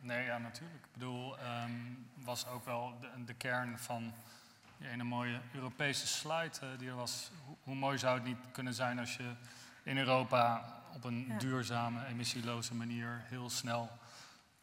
[0.00, 0.84] nee, ja, natuurlijk.
[0.84, 4.12] Ik bedoel, um, was ook wel de, de kern van
[4.78, 7.30] die ene mooie Europese slide uh, die er was.
[7.44, 9.32] Hoe, hoe, mooi zou het niet kunnen zijn als je
[9.82, 11.38] in Europa op een ja.
[11.38, 13.90] duurzame, emissieloze manier heel snel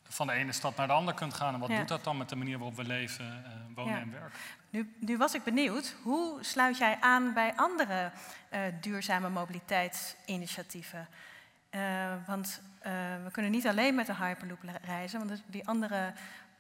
[0.04, 1.54] van de ene stad naar de andere kunt gaan.
[1.54, 1.78] En wat ja.
[1.78, 4.02] doet dat dan met de manier waarop we leven, uh, wonen ja.
[4.02, 4.40] en werken?
[4.70, 8.12] Nu, nu, was ik benieuwd, hoe sluit jij aan bij andere
[8.54, 11.08] uh, duurzame mobiliteitsinitiatieven?
[12.26, 12.62] want
[13.24, 16.14] we kunnen niet alleen met de Hyperloop reizen, want die andere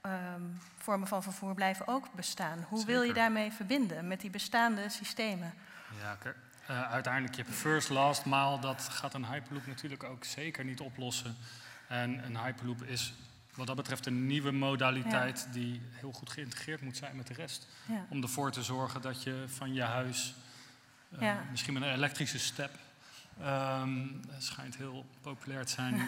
[0.06, 2.66] um, vormen van vervoer blijven ook bestaan.
[2.70, 2.94] Hoe Zeker.
[2.94, 5.54] wil je daarmee verbinden met die bestaande systemen?
[6.02, 6.18] Ja,
[6.70, 8.60] uh, uiteindelijk je hebt first, last mile.
[8.60, 11.36] Dat gaat een Hyperloop natuurlijk ook zeker niet oplossen.
[11.88, 13.13] En een Hyperloop is
[13.56, 15.54] wat dat betreft een nieuwe modaliteit ja.
[15.54, 17.68] die heel goed geïntegreerd moet zijn met de rest.
[17.86, 18.06] Ja.
[18.10, 20.36] Om ervoor te zorgen dat je van je huis,
[21.10, 21.44] uh, ja.
[21.52, 22.72] misschien met een elektrische step,
[23.45, 25.93] um, schijnt heel populair te zijn,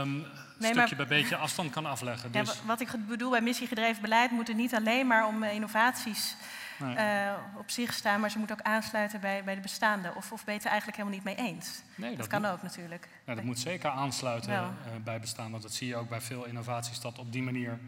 [0.00, 0.24] um,
[0.58, 2.32] nee, stukje bij beetje afstand kan afleggen.
[2.32, 2.54] Dus.
[2.54, 6.36] Ja, wat ik bedoel bij missiegedreven beleid moet er niet alleen maar om innovaties
[6.78, 6.96] nee.
[6.96, 10.12] uh, op zich staan, maar ze moet ook aansluiten bij, bij de bestaande.
[10.16, 11.82] Of, of ben je het eigenlijk helemaal niet mee eens?
[11.94, 13.08] Nee, dat, dat kan moet, ook natuurlijk.
[13.26, 14.68] Ja, dat moet zeker aansluiten uh,
[15.04, 15.50] bij bestaande.
[15.50, 17.78] Want dat zie je ook bij veel innovaties dat op die manier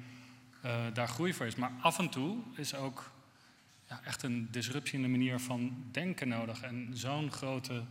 [0.64, 1.54] uh, daar groei voor is.
[1.54, 3.10] Maar af en toe is ook
[3.88, 6.60] ja, echt een disruptie in de manier van denken nodig.
[6.60, 7.84] En zo'n grote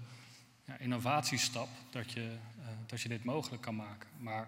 [0.66, 2.38] ja, innovatiestap dat je
[2.86, 4.10] dat je dit mogelijk kan maken.
[4.18, 4.48] Maar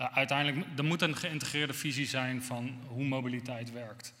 [0.00, 4.14] uh, uiteindelijk, er moet een geïntegreerde visie zijn van hoe mobiliteit werkt.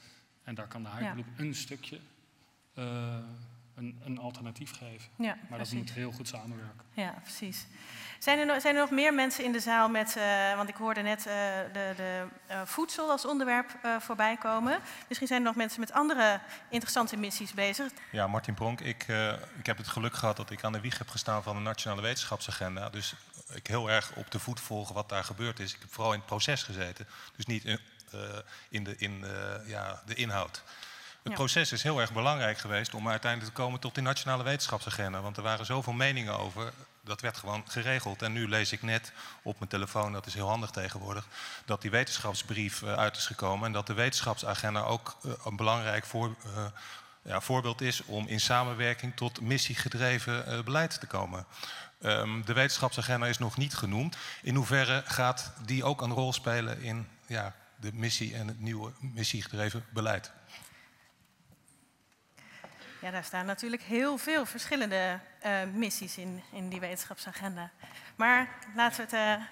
[0.44, 1.16] En daar kan de ja.
[1.36, 2.00] een stukje
[2.78, 3.18] uh,
[3.76, 5.08] een, een, alternatief geven.
[5.16, 5.68] Ja, maar precies.
[5.68, 6.84] dat moet heel goed samenwerken.
[6.92, 7.66] Ja, precies.
[8.18, 10.74] Zijn er, nog, zijn er nog meer mensen in de zaal met, uh, want ik
[10.74, 11.24] hoorde net uh,
[11.72, 14.80] de, de uh, voedsel als onderwerp voorbij komen.
[15.08, 17.92] Misschien zijn er nog mensen met andere interessante missies bezig.
[18.12, 18.80] Ja, Martin Pronk.
[18.80, 19.06] Ik,
[19.58, 22.02] ik heb het geluk gehad dat ik aan de wieg heb gestaan van de Nationale
[22.02, 22.90] Wetenschapsagenda.
[22.90, 23.14] Dus
[23.54, 25.74] ik heel erg op de voet volgen wat daar gebeurd is.
[25.74, 27.78] Ik heb vooral in het proces gezeten, dus niet in,
[28.68, 29.24] in, de, in
[29.66, 30.62] ja, de inhoud.
[31.26, 31.40] Het ja.
[31.40, 35.20] proces is heel erg belangrijk geweest om uiteindelijk te komen tot die nationale wetenschapsagenda.
[35.20, 36.72] Want er waren zoveel meningen over.
[37.04, 38.22] Dat werd gewoon geregeld.
[38.22, 39.12] En nu lees ik net
[39.42, 41.26] op mijn telefoon, dat is heel handig tegenwoordig,
[41.64, 43.66] dat die wetenschapsbrief uh, uit is gekomen.
[43.66, 46.64] En dat de wetenschapsagenda ook uh, een belangrijk voor, uh,
[47.22, 51.46] ja, voorbeeld is om in samenwerking tot missiegedreven beleid te komen.
[52.00, 54.16] Um, de wetenschapsagenda is nog niet genoemd.
[54.42, 58.92] In hoeverre gaat die ook een rol spelen in ja, de missie en het nieuwe
[59.00, 60.32] missiegedreven beleid?
[63.00, 67.70] Ja, daar staan natuurlijk heel veel verschillende uh, missies in, in die wetenschapsagenda.
[68.16, 69.44] Maar laten we, het, uh,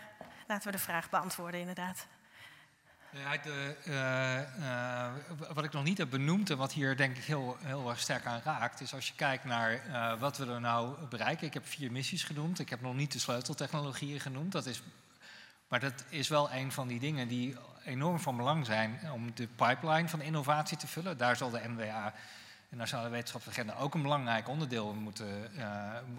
[0.47, 2.07] laten we de vraag beantwoorden, inderdaad.
[3.11, 3.77] Ja, de,
[5.39, 8.01] uh, wat ik nog niet heb benoemd en wat hier denk ik heel, heel erg
[8.01, 9.81] sterk aan raakt, is als je kijkt naar
[10.19, 11.47] wat we er nou bereiken.
[11.47, 14.53] Ik heb vier missies genoemd, ik heb nog niet de sleuteltechnologieën genoemd.
[14.53, 14.83] Dat is,
[15.69, 19.47] maar dat is wel een van die dingen die enorm van belang zijn om de
[19.47, 21.19] pipeline van innovatie te vullen.
[21.19, 22.15] Daar zal de NWA,
[22.75, 25.65] de Nationale Wetenschapsagenda, ook een belangrijk onderdeel moeten, uh,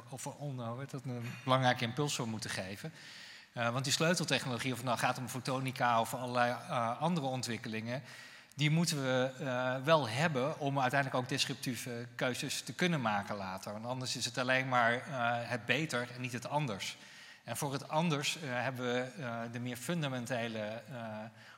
[0.09, 2.93] of onder, dat, een belangrijke impuls voor moeten geven.
[3.53, 6.55] Uh, want die sleuteltechnologie, of het nou gaat om fotonica of allerlei
[6.99, 8.03] andere ontwikkelingen,
[8.53, 9.31] die moeten we
[9.83, 13.71] wel hebben om uiteindelijk ook disruptieve keuzes te kunnen maken later.
[13.71, 15.01] Want anders is het alleen maar
[15.47, 16.97] het beter en niet het anders.
[17.43, 20.81] En voor het anders hebben we de meer fundamentele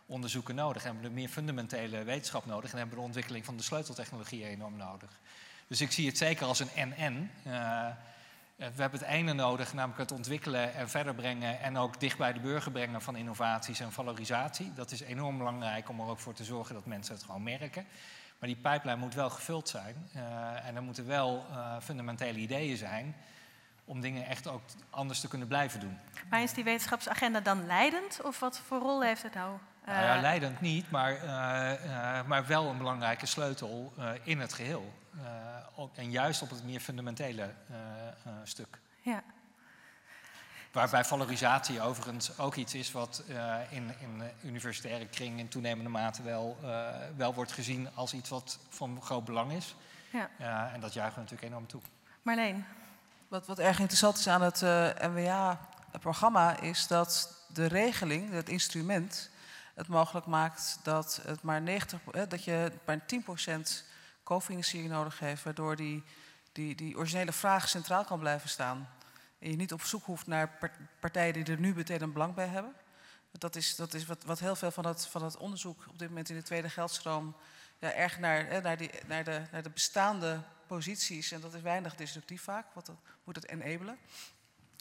[0.08, 3.63] onderzoeken nodig, hebben we meer fundamentele wetenschap nodig en hebben we de ontwikkeling van de
[3.63, 5.20] sleuteltechnologie enorm nodig.
[5.67, 7.32] Dus ik zie het zeker als een en-en.
[7.43, 7.88] Eh,
[8.56, 12.34] we hebben het ene nodig, namelijk het ontwikkelen en verder brengen en ook dicht bij
[12.34, 14.74] de burger brengen van innovaties en valorisatie.
[14.74, 17.86] Dat is enorm belangrijk om er ook voor te zorgen dat mensen het gewoon merken.
[18.39, 21.46] Maar die pipeline moet wel gevuld zijn uh, en er moeten wel
[21.82, 23.15] fundamentele ideeën zijn
[23.86, 25.98] om dingen echt ook anders te kunnen blijven doen.
[26.30, 29.58] Maar is die wetenschapsagenda dan leidend of wat voor rol heeft het nou?
[29.93, 31.17] Nou ja, leidend niet, maar,
[32.28, 34.93] maar wel een belangrijke sleutel in het geheel.
[35.78, 37.78] Uh, en juist op het meer fundamentele uh,
[38.28, 38.80] uh, stuk.
[39.02, 39.23] Ja.
[40.71, 43.23] Waarbij valorisatie overigens ook iets is wat
[43.69, 46.58] in, in universitaire kring in toenemende mate wel,
[47.15, 49.76] wel wordt gezien als iets wat van groot belang is.
[50.38, 50.71] Ja.
[50.73, 51.82] en dat juichen we natuurlijk enorm toe.
[52.21, 52.65] Marleen.
[53.28, 54.62] Wat, wat erg interessant is aan het
[55.02, 59.30] NWA-programma is dat de regeling, het instrument,
[59.77, 63.85] het mogelijk maakt dat, het maar 90, dat je maar 10%
[64.23, 66.03] cofinanciering nodig heeft, waardoor die,
[66.51, 68.89] die, die originele vraag centraal kan blijven staan.
[69.39, 72.47] En je niet op zoek hoeft naar partijen die er nu meteen een belang bij
[72.47, 72.73] hebben.
[73.31, 76.07] Dat is, dat is wat, wat heel veel van dat, van dat onderzoek op dit
[76.07, 77.35] moment in de tweede geldstroom
[77.79, 81.61] ja, erg naar, hè, naar, die, naar, de, naar de bestaande posities, en dat is
[81.61, 83.97] weinig disruptief vaak, wat dat, moet het enabelen.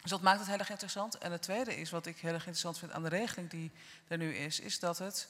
[0.07, 1.19] Dus dat maakt het heel erg interessant.
[1.19, 3.71] En het tweede is, wat ik heel erg interessant vind aan de regeling die
[4.09, 5.29] er nu is, is dat het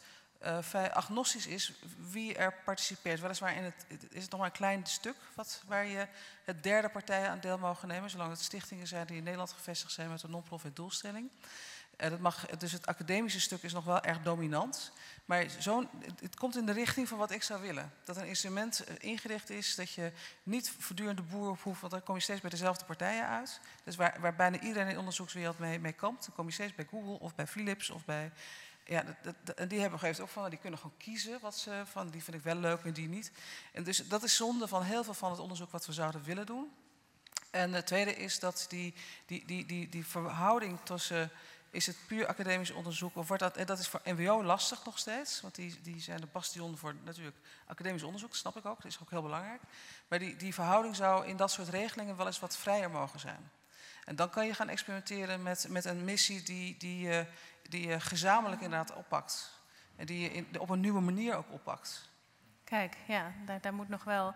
[0.74, 1.72] uh, agnostisch is
[2.10, 3.20] wie er participeert.
[3.20, 6.06] Weliswaar in het, is het nog maar een klein stuk wat, waar je
[6.44, 9.92] het derde partijen aan deel mogen nemen, zolang het stichtingen zijn die in Nederland gevestigd
[9.92, 11.30] zijn met een non-profit doelstelling.
[12.00, 14.92] Uh, dat mag, dus het academische stuk is nog wel erg dominant.
[15.24, 15.88] Maar zo,
[16.20, 17.92] het, komt in de richting van wat ik zou willen.
[18.04, 21.92] Dat een instrument uh, ingericht is dat je niet voortdurend de boer op hoeft, want
[21.92, 23.60] dan kom je steeds bij dezelfde partijen uit.
[23.84, 26.74] Dus waar, waar bijna iedereen in de onderzoekswereld mee, mee kampt, dan kom je steeds
[26.74, 28.32] bij Google of bij Philips of bij
[28.86, 32.22] ja, dat, die hebben gegeven ook van, die kunnen gewoon kiezen wat ze van, die
[32.22, 33.32] vind ik wel leuk en die niet.
[33.72, 36.46] En dus dat is zonde van heel veel van het onderzoek wat we zouden willen
[36.46, 36.72] doen.
[37.50, 38.94] En het tweede is dat die,
[39.26, 41.30] die, die, die, die verhouding tussen,
[41.76, 44.98] is het puur academisch onderzoek, of wordt dat, en dat is voor NWO lastig nog
[44.98, 47.36] steeds, want die, die zijn de bastion voor natuurlijk
[47.66, 49.60] academisch onderzoek, snap ik ook, dat is ook heel belangrijk.
[50.08, 53.50] Maar die, die verhouding zou in dat soort regelingen wel eens wat vrijer mogen zijn.
[54.04, 57.26] En dan kan je gaan experimenteren met, met een missie die, die,
[57.68, 59.50] die je gezamenlijk inderdaad oppakt.
[59.96, 62.08] En die je in, op een nieuwe manier ook oppakt.
[62.66, 64.34] Kijk, ja, daar, daar moet nog wel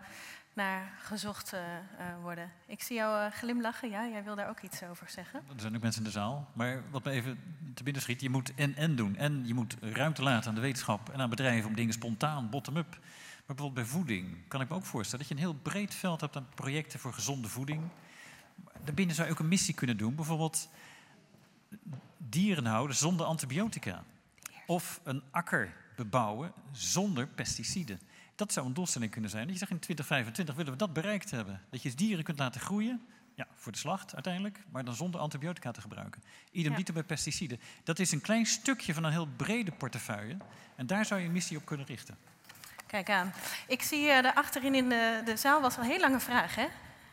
[0.53, 2.51] naar gezocht uh, uh, worden.
[2.65, 5.41] Ik zie jou uh, glimlachen, ja, jij wil daar ook iets over zeggen.
[5.55, 7.39] Er zijn ook mensen in de zaal, maar wat me even
[7.73, 9.15] te binnen schiet, je moet en-en doen.
[9.15, 12.89] En je moet ruimte laten aan de wetenschap en aan bedrijven om dingen spontaan, bottom-up.
[12.89, 16.21] Maar bijvoorbeeld bij voeding kan ik me ook voorstellen dat je een heel breed veld
[16.21, 17.83] hebt aan projecten voor gezonde voeding.
[18.83, 20.69] Daarbinnen zou je ook een missie kunnen doen, bijvoorbeeld
[22.17, 24.03] dieren houden zonder antibiotica.
[24.65, 27.99] Of een akker bebouwen zonder pesticiden.
[28.41, 29.43] Dat zou een doelstelling kunnen zijn.
[29.43, 31.61] Dat je zegt in 2025 willen we dat bereikt hebben.
[31.69, 33.01] Dat je dieren kunt laten groeien,
[33.35, 36.23] ja, voor de slacht uiteindelijk, maar dan zonder antibiotica te gebruiken.
[36.51, 37.59] Idem dito bij pesticiden.
[37.83, 40.37] Dat is een klein stukje van een heel brede portefeuille.
[40.75, 42.17] En daar zou je een missie op kunnen richten.
[42.87, 43.33] Kijk aan.
[43.67, 46.67] Ik zie uh, daar achterin in de, de zaal was een heel lange vraag, hè?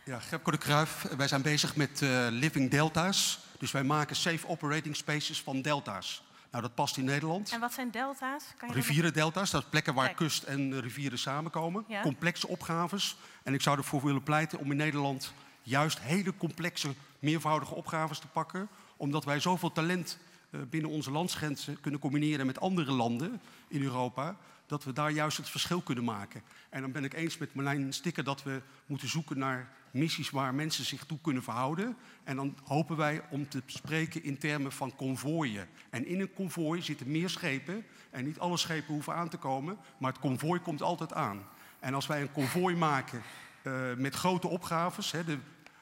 [0.05, 1.03] Ja, Gerpko de Kruif.
[1.17, 3.39] Wij zijn bezig met uh, Living Delta's.
[3.59, 6.23] Dus wij maken safe operating spaces van delta's.
[6.59, 7.53] Nou, dat past in Nederland.
[7.53, 8.45] En wat zijn delta's?
[8.57, 11.85] Kan je Rivierendelta's, dat is plekken waar kust en rivieren samenkomen.
[11.89, 12.03] Ja.
[12.03, 13.17] Complexe opgaves.
[13.43, 18.27] En ik zou ervoor willen pleiten om in Nederland juist hele complexe, meervoudige opgaves te
[18.27, 18.69] pakken.
[18.97, 20.19] Omdat wij zoveel talent
[20.51, 25.37] uh, binnen onze landsgrenzen kunnen combineren met andere landen in Europa dat we daar juist
[25.37, 26.43] het verschil kunnen maken.
[26.69, 30.55] En dan ben ik eens met Marlijn Stikker dat we moeten zoeken naar missies waar
[30.55, 31.97] mensen zich toe kunnen verhouden.
[32.25, 35.69] En dan hopen wij om te spreken in termen van konvooien.
[35.91, 37.85] En in een konvooi zitten meer schepen.
[38.11, 41.47] En niet alle schepen hoeven aan te komen, maar het konvooi komt altijd aan.
[41.81, 43.23] En als wij een konvooi maken
[43.63, 45.11] uh, met grote opgaves.
[45.11, 45.39] Hè, de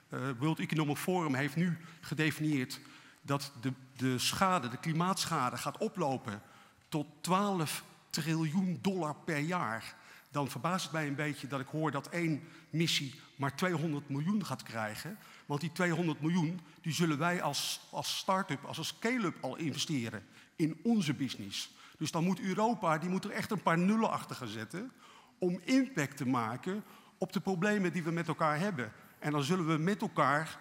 [0.08, 2.80] uh, World Economic Forum heeft nu gedefinieerd
[3.22, 6.42] dat de, de schade, de klimaatschade gaat oplopen
[6.88, 9.94] tot 12 triljoen dollar per jaar.
[10.30, 14.44] Dan verbaast het mij een beetje dat ik hoor dat één missie maar 200 miljoen
[14.44, 15.18] gaat krijgen.
[15.46, 20.22] Want die 200 miljoen die zullen wij als, als start-up, als een scale-up al investeren
[20.56, 21.74] in onze business.
[21.98, 24.92] Dus dan moet Europa die moet er echt een paar nullen achter gaan zetten
[25.38, 26.84] om impact te maken
[27.18, 28.92] op de problemen die we met elkaar hebben.
[29.18, 30.58] En dan zullen we met elkaar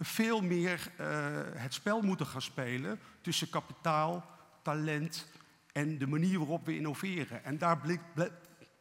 [0.00, 1.06] veel meer uh,
[1.54, 4.30] het spel moeten gaan spelen tussen kapitaal,
[4.62, 5.26] talent
[5.72, 7.44] en de manier waarop we innoveren.
[7.44, 8.00] En daar blink,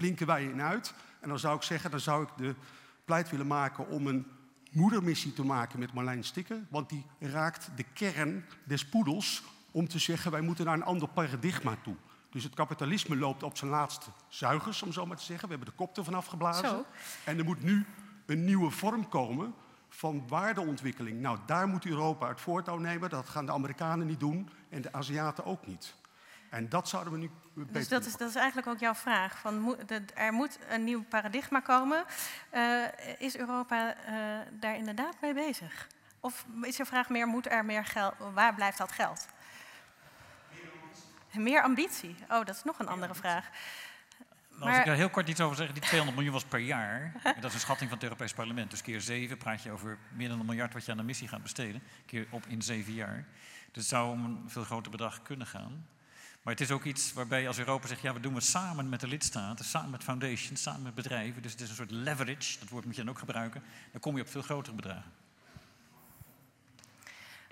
[0.05, 0.93] blinken wij in uit.
[1.19, 2.55] En dan zou ik zeggen, dan zou ik de
[3.05, 4.27] pleit willen maken om een
[4.71, 6.65] moedermissie te maken met Marlijn Stikker.
[6.69, 11.07] Want die raakt de kern des poedels om te zeggen, wij moeten naar een ander
[11.07, 11.95] paradigma toe.
[12.29, 15.47] Dus het kapitalisme loopt op zijn laatste zuigers, om zo maar te zeggen.
[15.47, 16.69] We hebben de kop ervan afgeblazen.
[16.69, 16.85] Zo.
[17.23, 17.85] En er moet nu
[18.25, 19.53] een nieuwe vorm komen
[19.89, 21.21] van waardeontwikkeling.
[21.21, 23.09] Nou, daar moet Europa het voortouw nemen.
[23.09, 25.95] Dat gaan de Amerikanen niet doen en de Aziaten ook niet.
[26.49, 29.39] En dat zouden we nu beter Dus dat is, dat is eigenlijk ook jouw vraag.
[29.39, 29.77] Van,
[30.15, 32.05] er moet een nieuw paradigma komen.
[32.53, 32.83] Uh,
[33.17, 34.13] is Europa uh,
[34.59, 35.87] daar inderdaad mee bezig?
[36.19, 39.27] Of is je vraag meer, moet er meer geld, waar blijft dat geld?
[41.33, 42.15] Meer ambitie.
[42.29, 43.49] Oh, dat is nog een andere vraag.
[44.49, 47.11] Nou, als ik daar heel kort iets over zeg, die 200 miljoen was per jaar.
[47.41, 48.69] dat is een schatting van het Europees Parlement.
[48.69, 51.27] Dus keer zeven praat je over meer dan een miljard wat je aan de missie
[51.27, 51.83] gaat besteden.
[52.05, 53.25] Keer op in zeven jaar.
[53.71, 55.87] Dus het zou om een veel groter bedrag kunnen gaan.
[56.45, 58.99] Maar het is ook iets waarbij als Europa zegt, ja, we doen het samen met
[58.99, 61.41] de lidstaten, samen met foundations, samen met bedrijven.
[61.41, 63.63] Dus het is een soort leverage, dat woord moet je dan ook gebruiken.
[63.91, 65.11] Dan kom je op veel grotere bedragen.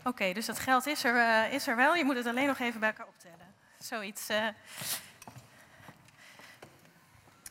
[0.03, 2.59] Oké, dus dat geld is er, uh, is er wel, je moet het alleen nog
[2.59, 3.53] even bij elkaar optellen.
[3.79, 4.29] Zoiets.
[4.29, 4.47] Uh...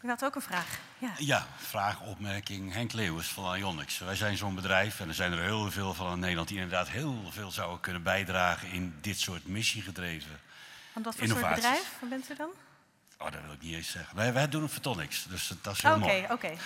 [0.02, 0.78] U had ook een vraag.
[0.98, 2.72] Ja, ja vraag, opmerking.
[2.72, 3.98] Henk Leeuwers van Ionics.
[3.98, 6.88] Wij zijn zo'n bedrijf en er zijn er heel veel van in Nederland die inderdaad
[6.88, 10.40] heel veel zouden kunnen bijdragen in dit soort missiegedreven
[10.92, 12.50] want wat voor soort bedrijf bent u dan?
[13.22, 14.16] Oh, dat wil ik niet eens zeggen.
[14.16, 16.22] Wij, wij doen Photonics, dus dat is heel mooi.
[16.22, 16.56] Oké, oké.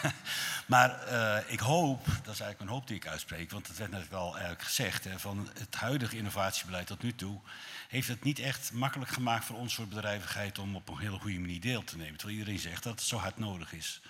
[0.66, 3.50] maar uh, ik hoop, dat is eigenlijk mijn hoop die ik uitspreek...
[3.50, 5.04] want het werd net wel eigenlijk gezegd...
[5.04, 7.40] Hè, van het huidige innovatiebeleid tot nu toe...
[7.88, 10.58] heeft het niet echt makkelijk gemaakt voor ons soort bedrijvigheid...
[10.58, 12.16] om op een hele goede manier deel te nemen.
[12.16, 14.00] Terwijl iedereen zegt dat het zo hard nodig is.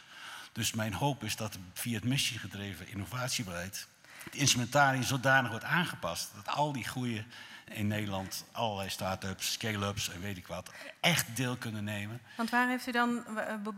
[0.52, 3.86] Dus mijn hoop is dat via het missiegedreven innovatiebeleid...
[4.24, 6.30] het instrumentarium zodanig wordt aangepast...
[6.34, 7.24] dat al die goede
[7.70, 12.20] in Nederland allerlei start-ups, scale-ups en weet ik wat, echt deel kunnen nemen.
[12.37, 13.24] Want waar heeft u dan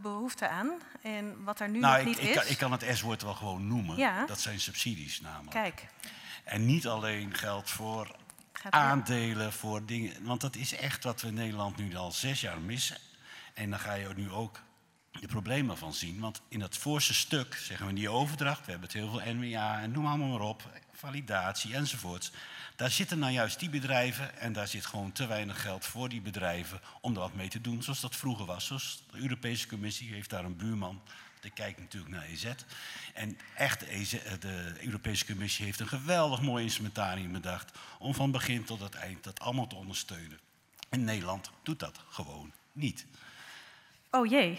[0.02, 0.70] behoefte aan
[1.02, 2.34] en wat er nu nou, nog niet ik, is?
[2.34, 3.96] Kan, ik kan het S-woord wel gewoon noemen.
[3.96, 4.26] Ja.
[4.26, 5.50] Dat zijn subsidies namelijk.
[5.50, 5.86] Kijk.
[6.44, 8.16] En niet alleen geld voor
[8.70, 10.24] aandelen, voor dingen.
[10.24, 12.96] Want dat is echt wat we in Nederland nu al zes jaar missen.
[13.54, 14.60] En dan ga je nu ook
[15.20, 16.20] de problemen van zien.
[16.20, 19.80] Want in dat voorste stuk zeggen we die overdracht, we hebben het heel veel NWA
[19.80, 20.62] en noem allemaal maar op,
[21.02, 22.32] validatie enzovoorts.
[22.76, 26.20] Daar zitten nou juist die bedrijven en daar zit gewoon te weinig geld voor die
[26.20, 28.68] bedrijven om er wat mee te doen zoals dat vroeger was.
[29.10, 31.02] De Europese Commissie heeft daar een buurman.
[31.40, 32.46] Die kijkt natuurlijk naar EZ.
[33.14, 33.80] En echt,
[34.40, 39.24] de Europese Commissie heeft een geweldig mooi instrumentarium bedacht om van begin tot het eind
[39.24, 40.38] dat allemaal te ondersteunen.
[40.88, 43.06] En Nederland doet dat gewoon niet.
[44.10, 44.58] Oh jee,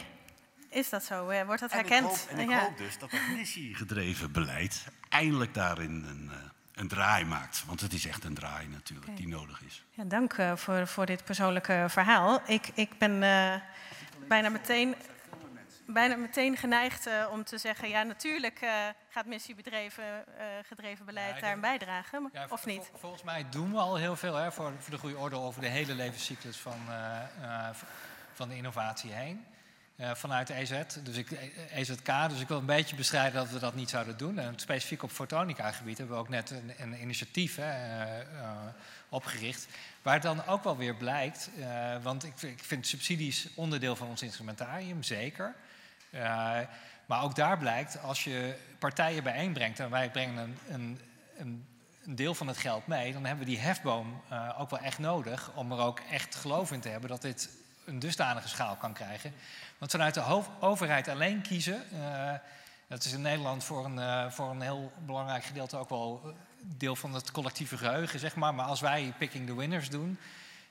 [0.73, 1.29] is dat zo?
[1.29, 2.27] Eh, wordt dat herkend?
[2.29, 6.37] En ik hoop, en ik hoop dus dat het missiegedreven beleid eindelijk daarin een, eh,
[6.73, 7.63] een draai maakt.
[7.65, 9.83] Want het is echt een draai natuurlijk die nodig is.
[9.89, 12.41] Ja, dank uh, voor, voor dit persoonlijke verhaal.
[12.45, 13.55] Ik, ik ben uh,
[14.27, 14.95] bijna meteen
[15.85, 17.89] bijna meteen geneigd uh, om te zeggen...
[17.89, 18.71] ja, natuurlijk uh,
[19.09, 22.91] gaat missiebedreven uh, gedreven beleid ja, daar een bijdragen, ja, of niet?
[22.95, 25.35] volgens mij doen we al heel veel hè, voor, voor de goede orde...
[25.35, 26.77] over de hele levenscyclus van,
[28.33, 29.45] van de innovatie heen.
[29.97, 31.31] Uh, vanuit EZ, dus ik,
[31.71, 32.29] EZK.
[32.29, 34.39] Dus ik wil een beetje bestrijden dat we dat niet zouden doen.
[34.39, 38.49] En specifiek op fotonica-gebied hebben we ook net een, een initiatief hè, uh,
[39.09, 39.67] opgericht.
[40.01, 41.49] Waar dan ook wel weer blijkt,
[42.01, 45.55] want ik, ik, vind subsidies onderdeel van ons instrumentarium, zeker.
[47.05, 50.99] maar ook daar blijkt, als je partijen bijeenbrengt en wij brengen een,
[51.37, 51.65] een,
[52.05, 54.21] een deel van het geld mee, dan hebben we die hefboom
[54.57, 57.49] ook wel echt nodig om er ook echt geloof in te hebben dat dit
[57.85, 59.33] een dusdanige schaal kan krijgen.
[59.77, 62.31] Want vanuit de overheid alleen kiezen, uh,
[62.87, 66.95] dat is in Nederland voor een, uh, voor een heel belangrijk gedeelte ook wel deel
[66.95, 68.55] van het collectieve geheugen, zeg maar.
[68.55, 70.19] Maar als wij picking the winners doen,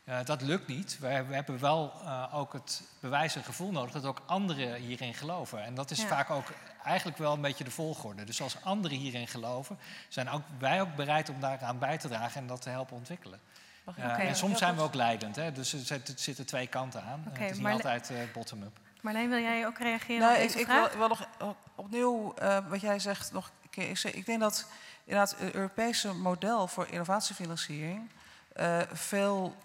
[0.04, 0.98] uh, dat lukt niet.
[0.98, 1.92] We, we hebben wel
[2.32, 5.64] ook het bewijs en gevoel nodig dat ook anderen hierin geloven.
[5.64, 6.06] En dat is ja.
[6.06, 6.52] vaak ook
[6.84, 8.24] eigenlijk wel een beetje de volgorde.
[8.24, 9.78] Dus als anderen hierin geloven,
[10.08, 13.40] zijn ook, wij ook bereid om daaraan bij te dragen en dat te helpen ontwikkelen.
[13.84, 15.52] Okay, en soms zijn we ook leidend, hè?
[15.52, 17.24] dus er zitten twee kanten aan.
[17.28, 18.78] Okay, het is niet altijd uh, bottom-up.
[19.00, 20.92] Marleen, wil jij ook reageren nou, op deze ik, vraag?
[20.92, 21.26] Ik wil, nog
[21.74, 23.88] opnieuw uh, wat jij zegt nog een keer.
[23.88, 24.66] Ik, ik denk dat
[25.04, 28.10] inderdaad het Europese model voor innovatiefinanciering
[28.56, 29.56] uh, veel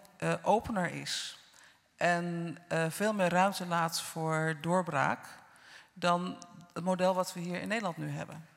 [0.41, 1.38] opener is.
[1.97, 2.57] en
[2.89, 5.26] veel meer ruimte laat voor doorbraak
[5.93, 6.38] dan
[6.74, 8.47] het model wat we hier in Nederland nu hebben.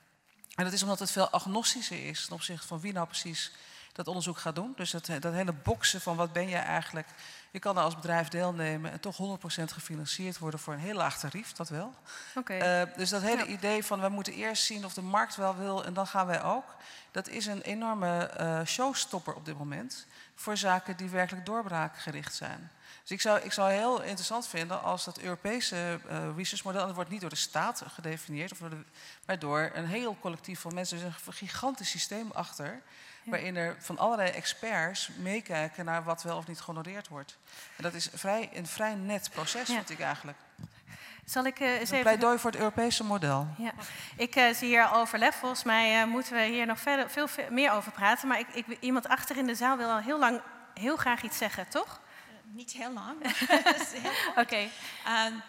[0.54, 3.52] En dat is omdat het veel agnostischer is ten opzichte van wie nou precies
[3.92, 4.72] dat onderzoek gaat doen.
[4.76, 7.08] Dus dat, dat hele boksen van wat ben je eigenlijk.
[7.50, 11.18] Je kan er als bedrijf deelnemen en toch 100% gefinancierd worden voor een heel laag
[11.18, 11.94] tarief, dat wel.
[12.34, 12.82] Okay.
[12.82, 15.84] Uh, dus dat hele idee van we moeten eerst zien of de markt wel wil
[15.84, 16.64] en dan gaan wij ook.
[17.10, 22.70] Dat is een enorme uh, showstopper op dit moment voor zaken die werkelijk doorbraakgericht zijn.
[23.02, 27.10] Dus ik zou, ik zou heel interessant vinden als dat Europese uh, researchmodel, dat wordt
[27.10, 28.84] niet door de staat gedefinieerd, of door de,
[29.26, 30.98] maar door een heel collectief van mensen.
[30.98, 32.82] Er is een gigantisch systeem achter,
[33.24, 37.38] waarin er van allerlei experts meekijken naar wat wel of niet gehonoreerd wordt.
[37.76, 39.74] En dat is vrij, een vrij net proces, ja.
[39.74, 40.38] vind ik eigenlijk.
[41.24, 43.48] Zal ik uh, eens een pleidooi voor het Europese model.
[43.58, 43.72] Ja.
[44.16, 45.34] Ik uh, zie hier overleg.
[45.34, 48.28] Volgens mij uh, moeten we hier nog verder, veel, veel, meer over praten.
[48.28, 50.40] Maar ik, ik, iemand achter in de zaal wil al heel lang
[50.74, 52.00] heel graag iets zeggen, toch?
[52.52, 53.16] niet heel lang.
[54.30, 54.40] Oké.
[54.40, 54.70] Okay.
[55.26, 55.42] Um,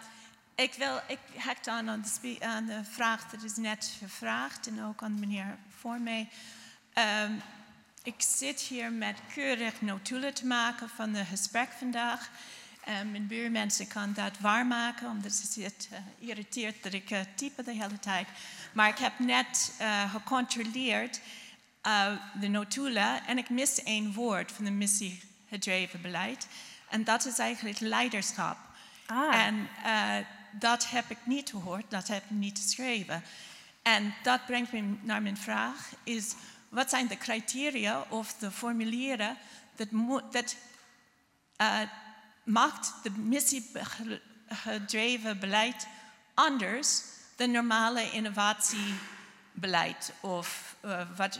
[0.55, 4.83] ik wil, ik hakt aan aan de, aan de vraag dat is net gevraagd en
[4.83, 6.29] ook aan de meneer voor mij.
[7.23, 7.41] Um,
[8.03, 12.29] ik zit hier met keurig notulen te maken van het gesprek vandaag.
[13.01, 17.63] Um, mijn buurmensen kan dat waarmaken, omdat ze het uh, irriteert dat ik uh, type
[17.63, 18.27] de hele tijd.
[18.73, 21.19] Maar ik heb net uh, gecontroleerd
[21.87, 22.07] uh,
[22.39, 26.47] de notulen en ik mis één woord van de missie gedreven beleid.
[26.89, 28.57] En dat is eigenlijk leiderschap.
[29.05, 29.35] Ah.
[29.35, 30.15] En uh,
[30.51, 33.23] dat heb ik niet gehoord, dat heb ik niet geschreven.
[33.81, 36.35] En dat brengt me naar mijn vraag, is
[36.71, 39.37] wat zijn de criteria of de formulieren
[39.75, 39.87] dat,
[40.31, 40.55] dat
[41.61, 41.79] uh,
[42.43, 45.87] maakt de missiegedreven beleid
[46.33, 47.01] anders
[47.35, 51.39] dan normale innovatiebeleid of uh, wat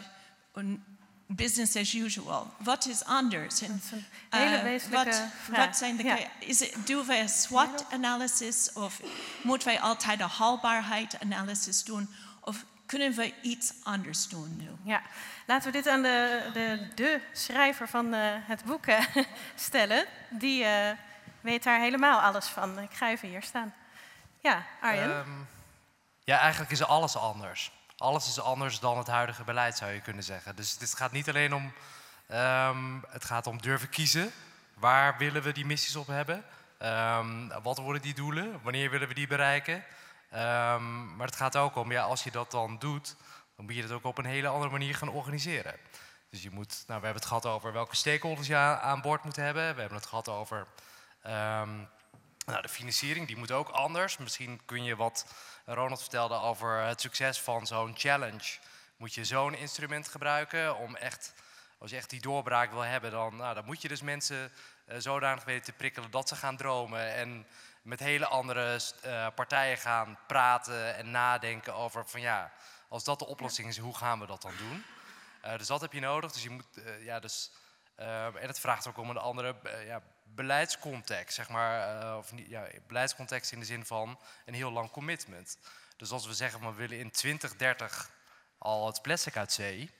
[1.35, 2.53] business as usual.
[2.57, 3.61] Wat is anders?
[3.61, 3.81] En,
[4.29, 6.17] hele uh, wezenlijke wat, zijn de, ja.
[6.39, 9.01] is het, doen wij een SWOT-analysis of
[9.43, 12.09] moeten wij altijd een haalbaarheid-analysis doen?
[12.41, 14.91] Of kunnen we iets anders doen nu?
[14.91, 15.01] Ja,
[15.45, 18.99] laten we dit aan de, de, de schrijver van uh, het boek uh,
[19.55, 20.05] stellen.
[20.29, 20.89] Die uh,
[21.41, 22.79] weet daar helemaal alles van.
[22.79, 23.73] Ik ga even hier staan.
[24.39, 25.09] Ja, Arjen?
[25.09, 25.47] Um,
[26.23, 27.71] ja, eigenlijk is alles anders
[28.01, 30.55] alles is anders dan het huidige beleid, zou je kunnen zeggen.
[30.55, 31.73] Dus dit gaat niet alleen om,
[32.31, 34.31] um, het gaat om durven kiezen.
[34.73, 36.43] Waar willen we die missies op hebben?
[36.79, 38.59] Um, wat worden die doelen?
[38.61, 39.83] Wanneer willen we die bereiken?
[40.33, 43.15] Um, maar het gaat ook om, ja, als je dat dan doet,
[43.55, 45.75] dan moet je het ook op een hele andere manier gaan organiseren.
[46.29, 49.35] Dus je moet, nou, we hebben het gehad over welke stakeholders je aan boord moet
[49.35, 49.73] hebben.
[49.73, 50.67] We hebben het gehad over
[52.45, 54.17] nou, de financiering, die moet ook anders.
[54.17, 55.25] Misschien kun je wat
[55.65, 58.57] Ronald vertelde over het succes van zo'n challenge.
[58.97, 61.33] Moet je zo'n instrument gebruiken om echt,
[61.77, 64.51] als je echt die doorbraak wil hebben, dan, nou, dan moet je dus mensen
[64.85, 67.13] uh, zodanig weten te prikkelen dat ze gaan dromen.
[67.13, 67.47] En
[67.81, 72.51] met hele andere uh, partijen gaan praten en nadenken over van ja,
[72.87, 74.85] als dat de oplossing is, hoe gaan we dat dan doen?
[75.45, 76.31] Uh, dus dat heb je nodig.
[76.31, 76.65] Dus je moet,
[76.99, 77.51] ja, dus,
[77.95, 79.55] en het vraagt ook om een andere
[79.85, 84.91] ja, beleidscontext, zeg maar, of niet, ja, beleidscontext in de zin van een heel lang
[84.91, 85.57] commitment.
[85.97, 88.09] Dus als we zeggen, we willen in 2030
[88.57, 89.91] al het plastic uit zee,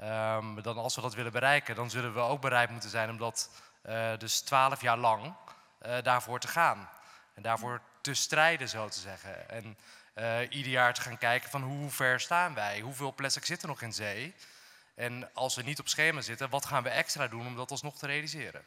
[0.00, 3.18] um, dan als we dat willen bereiken, dan zullen we ook bereid moeten zijn om
[3.18, 3.50] dat
[4.18, 5.34] dus 12 jaar lang
[5.86, 6.88] uh, daarvoor te gaan.
[7.34, 9.50] En daarvoor te strijden, zo te zeggen.
[9.50, 9.76] En
[10.48, 13.82] ieder jaar te gaan kijken van hoe ver staan wij, hoeveel plastic zit er nog
[13.82, 14.34] in zee.
[14.94, 17.98] En als we niet op schema zitten, wat gaan we extra doen om dat alsnog
[17.98, 18.62] te realiseren?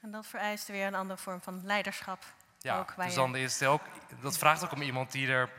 [0.00, 2.24] En dat vereist weer een andere vorm van leiderschap.
[2.58, 3.82] Ja, ook, dus dan is het ook,
[4.20, 5.50] dat vraagt ook om iemand die, er,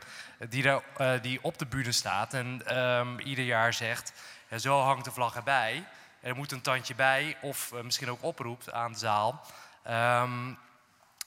[0.48, 4.12] die, er, uh, die op de bühne staat en um, ieder jaar zegt,
[4.48, 5.84] ja, zo hangt de vlag erbij.
[6.20, 9.46] Er moet een tandje bij, of uh, misschien ook oproept aan de zaal.
[9.88, 10.58] Um,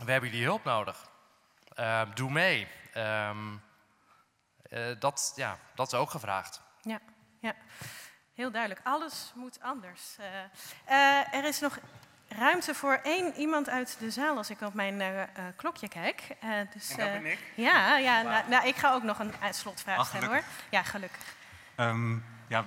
[0.06, 1.10] we hebben jullie hulp nodig.
[1.80, 2.68] Uh, doe mee.
[2.98, 3.62] Um,
[5.00, 6.62] dat, ja, dat is ook gevraagd.
[6.82, 7.00] Ja,
[7.40, 7.56] ja.
[8.34, 8.82] heel duidelijk.
[8.84, 10.18] Alles moet anders.
[11.32, 11.80] er is nog
[12.28, 15.24] ruimte voor één iemand uit de zaal als ik op mijn uh,
[15.56, 16.36] klokje kijk.
[16.44, 17.40] Uh, dus, en dat ben ik?
[17.56, 20.44] Ja, ja nou, nou, ik ga ook nog een slotvraag stellen hoor.
[20.70, 21.36] Ja, gelukkig.
[21.76, 22.66] Um, ja,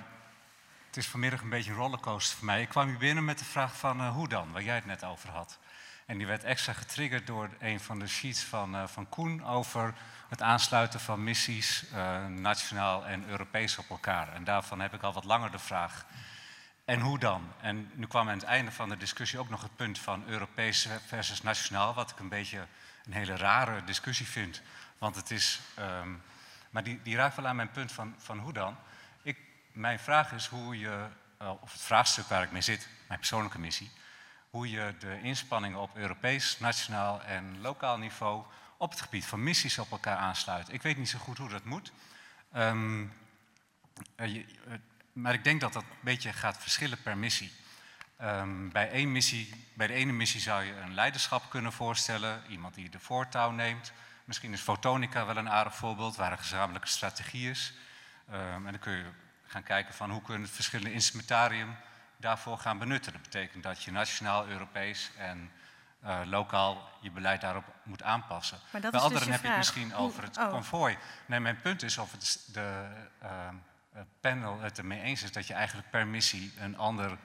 [0.87, 2.61] het is vanmiddag een beetje een rollercoaster voor mij.
[2.61, 5.29] Ik kwam hier binnen met de vraag van hoe dan, waar jij het net over
[5.29, 5.59] had.
[6.05, 9.93] En die werd extra getriggerd door een van de sheets van, van Koen over
[10.29, 11.85] het aansluiten van missies,
[12.27, 14.33] nationaal en Europees op elkaar.
[14.33, 16.05] En daarvan heb ik al wat langer de vraag
[16.85, 17.53] en hoe dan?
[17.61, 20.87] En nu kwam aan het einde van de discussie ook nog het punt van Europees
[21.05, 22.67] versus nationaal, wat ik een beetje
[23.05, 24.61] een hele rare discussie vind.
[24.97, 26.21] Want het is, um,
[26.69, 28.77] maar die, die raakt wel aan mijn punt van, van hoe dan.
[29.21, 29.37] Ik,
[29.71, 31.07] mijn vraag is hoe je,
[31.41, 33.91] uh, of het vraagstuk waar ik mee zit, mijn persoonlijke missie,
[34.55, 38.45] hoe je de inspanningen op Europees, nationaal en lokaal niveau
[38.77, 40.73] op het gebied van missies op elkaar aansluit.
[40.73, 41.91] Ik weet niet zo goed hoe dat moet.
[42.55, 43.13] Um,
[45.13, 47.51] maar ik denk dat dat een beetje gaat verschillen per missie.
[48.21, 49.65] Um, bij, één missie.
[49.73, 53.91] bij de ene missie zou je een leiderschap kunnen voorstellen, iemand die de voortouw neemt.
[54.25, 57.73] Misschien is fotonica wel een aardig voorbeeld, waar een gezamenlijke strategie is.
[58.31, 59.05] Um, en dan kun je
[59.45, 61.75] gaan kijken van hoe kunnen het verschillende instrumentarium
[62.25, 63.11] daarvoor gaan benutten.
[63.11, 65.51] Dat betekent dat je nationaal, Europees en
[66.03, 68.57] uh, lokaal je beleid daarop moet aanpassen.
[68.71, 70.49] Bij dus anderen heb je het misschien over het oh.
[70.49, 70.97] konvooi.
[71.25, 72.87] Nee, mijn punt is of het de
[73.23, 73.29] uh,
[74.19, 77.17] panel het ermee eens is dat je eigenlijk per missie een ander,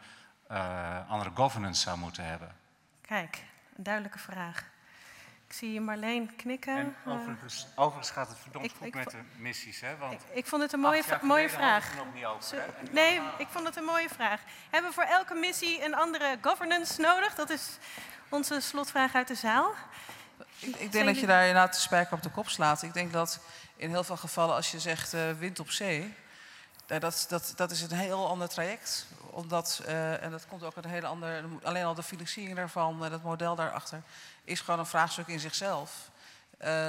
[0.51, 2.57] uh, andere governance zou moeten hebben.
[3.01, 3.45] Kijk,
[3.77, 4.70] een duidelijke vraag.
[5.51, 6.77] Ik zie Marleen knikken.
[6.77, 9.97] En overigens, overigens gaat het verdomd goed met de missies, hè?
[9.97, 11.97] Want ik, ik vond het een mooie, mooie vraag.
[11.97, 14.41] Nog niet over, nee, ik vond het een mooie vraag.
[14.71, 17.35] Hebben we voor elke missie een andere governance nodig?
[17.35, 17.79] Dat is
[18.29, 19.75] onze slotvraag uit de zaal.
[20.59, 22.83] Ik, ik denk dat je daar inderdaad de spijker op de kop slaat.
[22.83, 23.41] Ik denk dat
[23.77, 26.15] in heel veel gevallen als je zegt uh, wind op zee...
[26.87, 29.07] dat, dat, dat is een heel ander traject.
[29.31, 31.45] Omdat, uh, en dat komt ook een hele andere...
[31.63, 34.03] Alleen al de financiering daarvan, uh, dat model daarachter...
[34.45, 36.11] is gewoon een vraagstuk in zichzelf.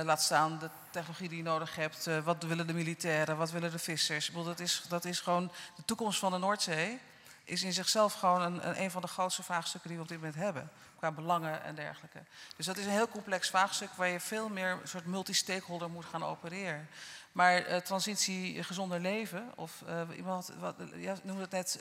[0.03, 2.09] laat staan de technologie die je nodig hebt.
[2.23, 3.37] wat willen de militairen?
[3.37, 4.29] Wat willen de vissers?
[4.29, 6.99] Ik dat, is, dat is gewoon de toekomst van de Noordzee
[7.43, 10.35] is in zichzelf gewoon een, een van de grootste vraagstukken die we op dit moment
[10.35, 10.69] hebben.
[10.97, 12.19] Qua belangen en dergelijke.
[12.55, 16.23] Dus dat is een heel complex vraagstuk waar je veel meer soort multi-stakeholder moet gaan
[16.23, 16.89] opereren.
[17.31, 21.79] Maar uh, transitie gezonder leven, of uh, iemand wat, ja, noemde het net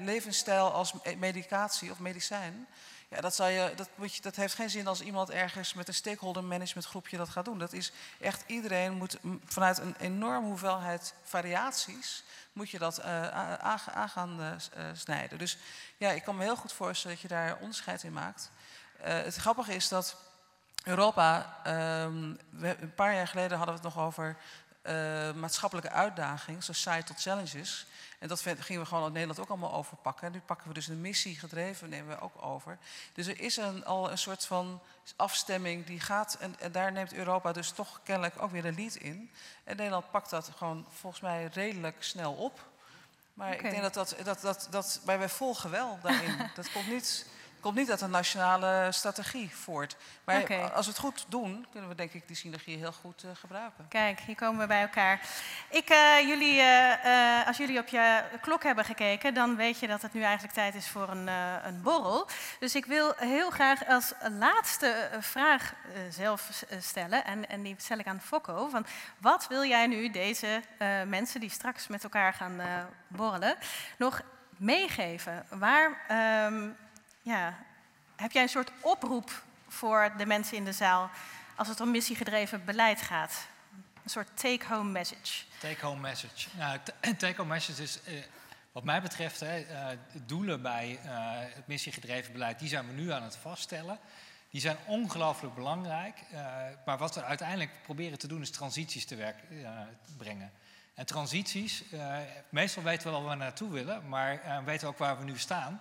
[0.00, 2.66] levensstijl als medicatie of medicijn.
[3.08, 5.88] Ja, dat, zal je, dat, moet je, dat heeft geen zin als iemand ergens met
[5.88, 7.58] een stakeholder management groepje dat gaat doen.
[7.58, 13.78] Dat is echt, iedereen moet vanuit een enorme hoeveelheid variaties moet je dat aan
[14.08, 14.60] gaan
[14.94, 15.38] snijden.
[15.38, 15.58] Dus
[15.96, 18.50] ja, ik kan me heel goed voorstellen dat je daar onderscheid in maakt.
[19.02, 20.16] het grappige is dat
[20.82, 21.56] Europa,
[22.04, 24.36] um, we, een paar jaar geleden hadden we het nog over
[25.34, 27.86] maatschappelijke uitdagingen, societal challenges.
[28.18, 30.26] En dat gingen we gewoon in Nederland ook allemaal overpakken.
[30.26, 32.78] En nu pakken we dus een missie gedreven, nemen we ook over.
[33.12, 34.80] Dus er is een, al een soort van
[35.16, 36.36] afstemming die gaat.
[36.40, 39.30] En, en, daar neemt Europa dus toch kennelijk ook weer de lead in.
[39.64, 42.68] En Nederland pakt dat gewoon volgens mij redelijk snel op.
[43.34, 46.50] Maar ik denk dat dat, dat, dat, dat wij volgen wel daarin.
[46.54, 47.26] dat komt niet
[47.60, 49.96] komt niet uit een nationale strategie voort.
[50.24, 53.30] Maar als we het goed doen, kunnen we denk ik die synergie heel goed uh,
[53.34, 53.88] gebruiken.
[53.88, 55.20] Kijk, hier komen we bij elkaar.
[55.68, 60.02] Ik, uh, jullie, uh, als jullie op je klok hebben gekeken, dan weet je dat
[60.02, 61.26] het nu eigenlijk tijd is voor een,
[61.66, 62.28] een borrel.
[62.58, 65.74] Dus ik wil heel graag als laatste vraag
[66.10, 68.68] zelf stellen, en, en die stel ik aan Fokko.
[68.68, 68.86] Van
[69.18, 70.62] wat wil jij nu deze
[71.06, 72.60] mensen die straks met elkaar gaan
[73.08, 73.56] borrelen,
[73.98, 74.22] nog
[74.56, 75.46] meegeven?
[75.48, 76.00] Waar...
[76.46, 76.76] Um,
[77.30, 77.58] ja,
[78.16, 81.10] heb jij een soort oproep voor de mensen in de zaal
[81.56, 83.46] als het om missiegedreven beleid gaat?
[84.02, 85.44] Een soort take-home message.
[85.60, 86.48] Take-home message.
[86.56, 86.78] Nou,
[87.16, 88.14] take-home message is, eh,
[88.72, 91.10] wat mij betreft, hè, uh, doelen bij uh,
[91.54, 93.98] het missiegedreven beleid, die zijn we nu aan het vaststellen.
[94.50, 96.18] Die zijn ongelooflijk belangrijk.
[96.84, 99.36] maar wat we uiteindelijk proberen te doen, is transities te werk
[100.16, 100.52] brengen.
[100.94, 101.84] En transities,
[102.48, 105.38] meestal weten we wel waar we naartoe willen, maar weten we ook waar we nu
[105.38, 105.80] staan.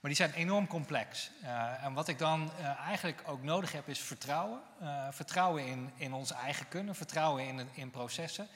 [0.00, 1.30] Maar die zijn enorm complex.
[1.42, 4.60] Uh, en wat ik dan uh, eigenlijk ook nodig heb is vertrouwen.
[4.82, 8.48] Uh, vertrouwen in, in ons eigen kunnen, vertrouwen in, in processen.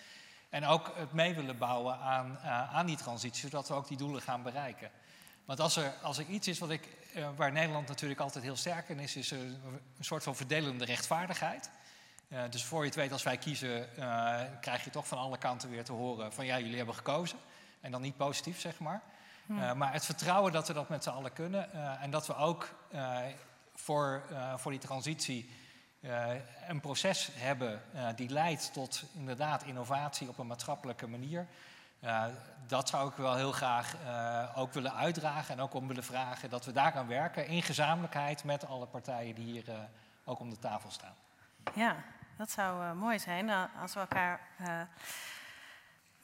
[0.49, 2.39] En ook het mee willen bouwen aan,
[2.73, 4.91] aan die transitie, zodat we ook die doelen gaan bereiken.
[5.45, 6.89] Want als er, als er iets is wat ik,
[7.37, 11.71] waar Nederland natuurlijk altijd heel sterk in is, is een soort van verdelende rechtvaardigheid.
[12.51, 13.89] dus voor je het weet, als wij kiezen,
[14.61, 17.39] krijg je toch van alle kanten weer te horen van ja, jullie hebben gekozen.
[17.81, 19.03] En dan niet positief, zeg maar.
[19.47, 22.37] Uh, maar het vertrouwen dat we dat met z'n allen kunnen uh, en dat we
[22.37, 23.19] ook uh,
[23.75, 24.23] voor,
[24.57, 25.51] voor die transitie
[26.69, 27.83] een proces hebben
[28.17, 31.47] die leidt tot inderdaad innovatie op een maatschappelijke manier.
[32.67, 33.97] dat zou ik wel heel graag
[34.55, 38.45] ook willen uitdragen en ook om willen vragen dat we daar gaan werken in gezamenlijkheid
[38.45, 39.65] met alle partijen die hier
[40.25, 41.15] ook om de tafel staan.
[41.75, 41.97] Ja,
[42.37, 44.41] dat zou mooi zijn als we elkaar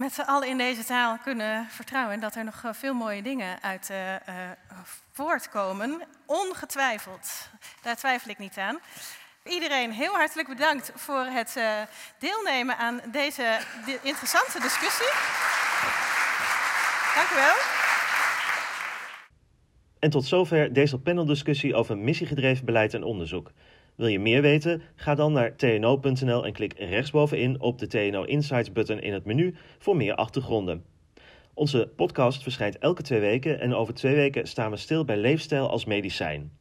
[0.00, 3.22] met z'n allen in deze taal kunnen vertrouwen en dat er nog eh, veel mooie
[3.22, 4.14] dingen uit uh,
[5.12, 6.02] voortkomen.
[6.26, 7.50] Ongetwijfeld,
[7.82, 8.78] daar twijfel ik niet aan.
[9.44, 11.60] Iedereen heel hartelijk bedankt voor het
[12.18, 13.58] deelnemen aan deze
[14.02, 15.12] interessante discussie.
[17.14, 17.56] Dank u wel.
[19.98, 23.50] En tot zover deze paneldiscussie over missiegedreven beleid en onderzoek.
[24.00, 24.82] Wil je meer weten?
[24.94, 29.54] Ga dan naar tno.nl en klik rechtsbovenin op de TNO Insights button in het menu
[29.78, 30.84] voor meer achtergronden.
[31.54, 35.70] Onze podcast verschijnt elke twee weken en over twee weken staan we stil bij leefstijl
[35.70, 36.52] als medicijn.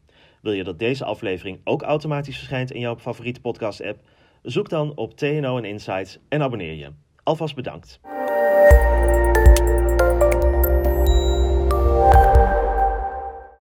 [0.41, 3.99] Wil je dat deze aflevering ook automatisch verschijnt in jouw favoriete podcast-app?
[4.41, 6.91] Zoek dan op TNO en Insights en abonneer je.
[7.23, 7.99] Alvast bedankt.